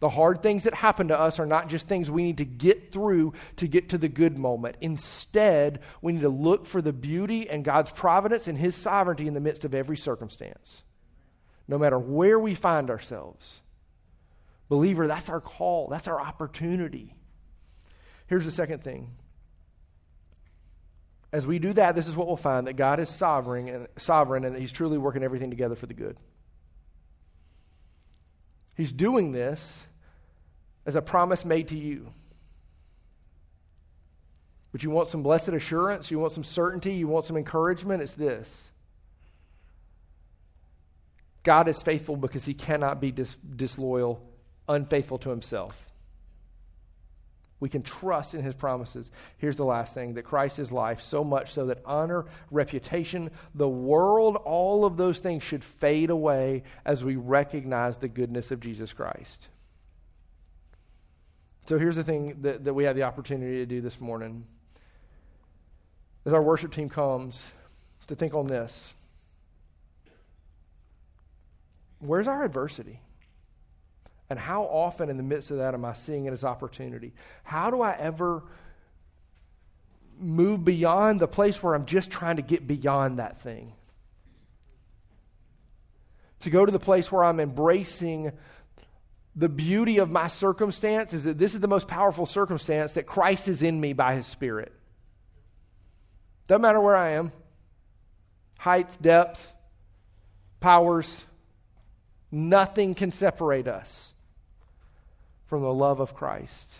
The 0.00 0.08
hard 0.08 0.42
things 0.42 0.64
that 0.64 0.74
happen 0.74 1.08
to 1.08 1.20
us 1.20 1.38
are 1.38 1.46
not 1.46 1.68
just 1.68 1.86
things 1.86 2.10
we 2.10 2.24
need 2.24 2.38
to 2.38 2.44
get 2.44 2.90
through 2.90 3.34
to 3.58 3.68
get 3.68 3.90
to 3.90 3.98
the 3.98 4.08
good 4.08 4.36
moment. 4.36 4.78
Instead, 4.80 5.78
we 6.00 6.12
need 6.12 6.22
to 6.22 6.28
look 6.28 6.66
for 6.66 6.82
the 6.82 6.92
beauty 6.92 7.48
and 7.48 7.64
God's 7.64 7.92
providence 7.92 8.48
and 8.48 8.58
His 8.58 8.74
sovereignty 8.74 9.28
in 9.28 9.34
the 9.34 9.40
midst 9.40 9.64
of 9.64 9.76
every 9.76 9.96
circumstance, 9.96 10.82
no 11.68 11.78
matter 11.78 12.00
where 12.00 12.40
we 12.40 12.56
find 12.56 12.90
ourselves. 12.90 13.60
Believer, 14.68 15.06
that's 15.06 15.28
our 15.28 15.40
call, 15.40 15.86
that's 15.86 16.08
our 16.08 16.20
opportunity. 16.20 17.14
Here's 18.26 18.44
the 18.44 18.50
second 18.50 18.82
thing 18.82 19.12
as 21.32 21.46
we 21.46 21.58
do 21.58 21.72
that, 21.72 21.94
this 21.94 22.08
is 22.08 22.14
what 22.14 22.26
we'll 22.26 22.36
find 22.36 22.66
that 22.66 22.74
God 22.74 23.00
is 23.00 23.08
sovereign 23.08 23.68
and 23.68 23.88
sovereign 23.96 24.44
and 24.44 24.56
He's 24.56 24.72
truly 24.72 24.98
working 24.98 25.22
everything 25.22 25.50
together 25.50 25.74
for 25.74 25.86
the 25.86 25.94
good. 25.94 26.20
He's 28.76 28.92
doing 28.92 29.32
this 29.32 29.84
as 30.84 30.96
a 30.96 31.02
promise 31.02 31.44
made 31.44 31.68
to 31.68 31.78
you. 31.78 32.12
But 34.72 34.82
you 34.82 34.90
want 34.90 35.08
some 35.08 35.22
blessed 35.22 35.48
assurance, 35.48 36.10
you 36.10 36.18
want 36.18 36.32
some 36.32 36.44
certainty, 36.44 36.94
you 36.94 37.06
want 37.06 37.26
some 37.26 37.36
encouragement, 37.36 38.02
it's 38.02 38.12
this. 38.12 38.70
God 41.42 41.68
is 41.68 41.82
faithful 41.82 42.16
because 42.16 42.44
he 42.44 42.54
cannot 42.54 43.00
be 43.00 43.10
dis- 43.10 43.36
disloyal, 43.56 44.22
unfaithful 44.68 45.18
to 45.18 45.30
himself. 45.30 45.91
We 47.62 47.68
can 47.68 47.82
trust 47.84 48.34
in 48.34 48.42
his 48.42 48.56
promises. 48.56 49.12
Here's 49.38 49.54
the 49.54 49.64
last 49.64 49.94
thing 49.94 50.14
that 50.14 50.24
Christ 50.24 50.58
is 50.58 50.72
life, 50.72 51.00
so 51.00 51.22
much 51.22 51.52
so 51.52 51.66
that 51.66 51.78
honor, 51.86 52.24
reputation, 52.50 53.30
the 53.54 53.68
world, 53.68 54.34
all 54.34 54.84
of 54.84 54.96
those 54.96 55.20
things 55.20 55.44
should 55.44 55.62
fade 55.62 56.10
away 56.10 56.64
as 56.84 57.04
we 57.04 57.14
recognize 57.14 57.98
the 57.98 58.08
goodness 58.08 58.50
of 58.50 58.58
Jesus 58.58 58.92
Christ. 58.92 59.46
So 61.66 61.78
here's 61.78 61.94
the 61.94 62.02
thing 62.02 62.38
that, 62.40 62.64
that 62.64 62.74
we 62.74 62.82
have 62.82 62.96
the 62.96 63.04
opportunity 63.04 63.58
to 63.58 63.66
do 63.66 63.80
this 63.80 64.00
morning. 64.00 64.44
As 66.26 66.32
our 66.32 66.42
worship 66.42 66.72
team 66.72 66.88
comes, 66.88 67.46
to 68.08 68.16
think 68.16 68.34
on 68.34 68.48
this. 68.48 68.92
Where's 72.00 72.26
our 72.26 72.42
adversity? 72.42 72.98
And 74.32 74.40
how 74.40 74.62
often 74.62 75.10
in 75.10 75.18
the 75.18 75.22
midst 75.22 75.50
of 75.50 75.58
that 75.58 75.74
am 75.74 75.84
I 75.84 75.92
seeing 75.92 76.24
it 76.24 76.32
as 76.32 76.42
opportunity? 76.42 77.12
How 77.44 77.70
do 77.70 77.82
I 77.82 77.94
ever 77.98 78.42
move 80.18 80.64
beyond 80.64 81.20
the 81.20 81.28
place 81.28 81.62
where 81.62 81.74
I'm 81.74 81.84
just 81.84 82.10
trying 82.10 82.36
to 82.36 82.42
get 82.42 82.66
beyond 82.66 83.18
that 83.18 83.42
thing? 83.42 83.74
To 86.40 86.48
go 86.48 86.64
to 86.64 86.72
the 86.72 86.78
place 86.78 87.12
where 87.12 87.22
I'm 87.22 87.40
embracing 87.40 88.32
the 89.36 89.50
beauty 89.50 89.98
of 89.98 90.10
my 90.10 90.28
circumstance 90.28 91.12
is 91.12 91.24
that 91.24 91.36
this 91.36 91.52
is 91.52 91.60
the 91.60 91.68
most 91.68 91.86
powerful 91.86 92.24
circumstance 92.24 92.94
that 92.94 93.02
Christ 93.02 93.48
is 93.48 93.62
in 93.62 93.78
me 93.78 93.92
by 93.92 94.14
his 94.14 94.26
Spirit. 94.26 94.72
Doesn't 96.48 96.62
matter 96.62 96.80
where 96.80 96.96
I 96.96 97.10
am 97.10 97.32
height, 98.56 98.96
depth, 99.02 99.52
powers, 100.58 101.22
nothing 102.30 102.94
can 102.94 103.12
separate 103.12 103.68
us 103.68 104.14
from 105.52 105.60
the 105.60 105.74
love 105.74 106.00
of 106.00 106.14
Christ. 106.14 106.72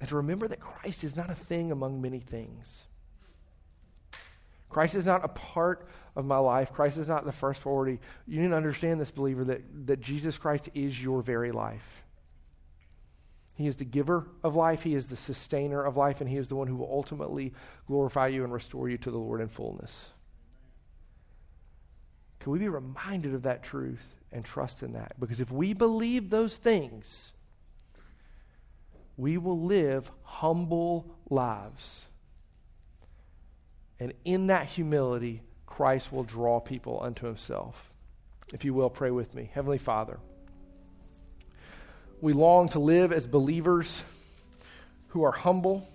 And 0.00 0.08
to 0.08 0.16
remember 0.16 0.48
that 0.48 0.60
Christ 0.60 1.04
is 1.04 1.14
not 1.14 1.28
a 1.28 1.34
thing 1.34 1.70
among 1.70 2.00
many 2.00 2.18
things. 2.18 2.86
Christ 4.70 4.94
is 4.94 5.04
not 5.04 5.26
a 5.26 5.28
part 5.28 5.86
of 6.16 6.24
my 6.24 6.38
life. 6.38 6.72
Christ 6.72 6.96
is 6.96 7.06
not 7.06 7.26
the 7.26 7.32
first 7.32 7.60
priority. 7.60 8.00
You 8.26 8.40
need 8.40 8.48
to 8.48 8.56
understand 8.56 8.98
this, 8.98 9.10
believer, 9.10 9.44
that, 9.44 9.60
that 9.88 10.00
Jesus 10.00 10.38
Christ 10.38 10.70
is 10.72 10.98
your 10.98 11.20
very 11.20 11.52
life. 11.52 12.02
He 13.52 13.66
is 13.66 13.76
the 13.76 13.84
giver 13.84 14.26
of 14.42 14.56
life, 14.56 14.84
He 14.84 14.94
is 14.94 15.08
the 15.08 15.16
sustainer 15.16 15.82
of 15.82 15.98
life, 15.98 16.22
and 16.22 16.30
He 16.30 16.38
is 16.38 16.48
the 16.48 16.56
one 16.56 16.66
who 16.66 16.76
will 16.76 16.90
ultimately 16.90 17.52
glorify 17.86 18.28
you 18.28 18.42
and 18.42 18.54
restore 18.54 18.88
you 18.88 18.96
to 18.96 19.10
the 19.10 19.18
Lord 19.18 19.42
in 19.42 19.48
fullness. 19.48 20.12
Can 22.42 22.50
we 22.50 22.58
be 22.58 22.68
reminded 22.68 23.34
of 23.34 23.44
that 23.44 23.62
truth 23.62 24.04
and 24.32 24.44
trust 24.44 24.82
in 24.82 24.94
that? 24.94 25.14
Because 25.20 25.40
if 25.40 25.52
we 25.52 25.74
believe 25.74 26.28
those 26.28 26.56
things, 26.56 27.32
we 29.16 29.38
will 29.38 29.60
live 29.60 30.10
humble 30.24 31.14
lives. 31.30 32.04
And 34.00 34.12
in 34.24 34.48
that 34.48 34.66
humility, 34.66 35.42
Christ 35.66 36.12
will 36.12 36.24
draw 36.24 36.58
people 36.58 37.00
unto 37.00 37.26
himself. 37.26 37.92
If 38.52 38.64
you 38.64 38.74
will, 38.74 38.90
pray 38.90 39.12
with 39.12 39.32
me. 39.36 39.48
Heavenly 39.54 39.78
Father, 39.78 40.18
we 42.20 42.32
long 42.32 42.70
to 42.70 42.80
live 42.80 43.12
as 43.12 43.28
believers 43.28 44.02
who 45.10 45.22
are 45.22 45.30
humble. 45.30 45.88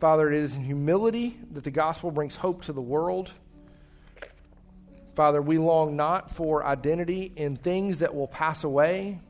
Father, 0.00 0.32
it 0.32 0.38
is 0.38 0.54
in 0.54 0.64
humility 0.64 1.36
that 1.52 1.62
the 1.62 1.70
gospel 1.70 2.10
brings 2.10 2.36
hope 2.36 2.62
to 2.62 2.72
the 2.72 2.80
world. 2.80 3.30
Father, 5.14 5.40
we 5.40 5.58
long 5.58 5.96
not 5.96 6.30
for 6.30 6.64
identity 6.64 7.32
in 7.36 7.56
things 7.56 7.98
that 7.98 8.14
will 8.14 8.26
pass 8.26 8.64
away. 8.64 9.20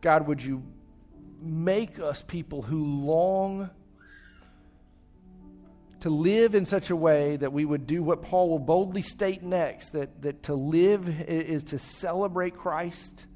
God, 0.00 0.26
would 0.26 0.42
you 0.42 0.62
make 1.40 2.00
us 2.00 2.22
people 2.22 2.62
who 2.62 2.84
long 2.84 3.70
to 6.00 6.10
live 6.10 6.54
in 6.54 6.64
such 6.66 6.90
a 6.90 6.96
way 6.96 7.36
that 7.36 7.52
we 7.52 7.64
would 7.64 7.86
do 7.86 8.02
what 8.02 8.22
Paul 8.22 8.50
will 8.50 8.58
boldly 8.58 9.02
state 9.02 9.42
next 9.42 9.90
that, 9.90 10.22
that 10.22 10.44
to 10.44 10.54
live 10.54 11.08
is 11.08 11.64
to 11.64 11.78
celebrate 11.78 12.56
Christ, 12.56 13.26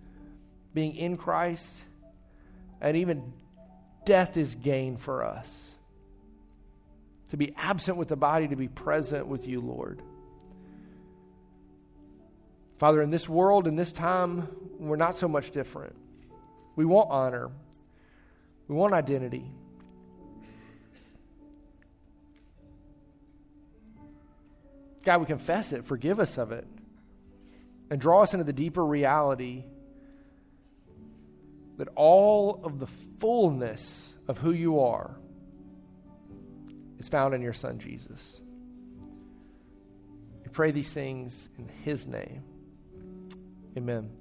being 0.73 0.95
in 0.97 1.17
Christ, 1.17 1.83
and 2.81 2.97
even 2.97 3.33
death 4.05 4.37
is 4.37 4.55
gain 4.55 4.97
for 4.97 5.25
us. 5.25 5.75
To 7.31 7.37
be 7.37 7.55
absent 7.57 7.97
with 7.97 8.09
the 8.09 8.17
body, 8.17 8.49
to 8.49 8.57
be 8.57 8.69
present 8.69 9.27
with 9.27 9.47
you, 9.47 9.61
Lord. 9.61 10.03
Father, 12.81 13.03
in 13.03 13.11
this 13.11 13.29
world, 13.29 13.67
in 13.67 13.77
this 13.77 13.93
time, 13.93 14.49
we're 14.79 14.97
not 14.97 15.15
so 15.15 15.29
much 15.29 15.51
different. 15.51 15.95
We 16.77 16.87
want 16.87 17.11
honor, 17.11 17.51
we 18.69 18.75
want 18.75 18.95
identity. 18.95 19.45
God, 25.05 25.21
we 25.21 25.27
confess 25.27 25.75
it, 25.75 25.85
forgive 25.85 26.21
us 26.21 26.39
of 26.39 26.53
it, 26.53 26.67
and 27.91 28.01
draw 28.01 28.23
us 28.23 28.33
into 28.33 28.45
the 28.45 28.53
deeper 28.55 28.85
reality 28.85 29.65
that 31.77 31.89
all 31.97 32.63
of 32.65 32.79
the 32.79 32.87
fullness 33.19 34.15
of 34.27 34.39
who 34.39 34.53
you 34.53 34.81
are 34.81 35.19
is 36.99 37.11
found 37.11 37.35
in 37.35 37.43
your 37.43 37.53
Son, 37.53 37.79
Jesus. 37.79 38.41
We 40.43 40.49
pray 40.51 40.71
these 40.71 40.91
things 40.91 41.51
in 41.59 41.69
His 41.85 42.07
name. 42.07 42.45
Amen. 43.77 44.20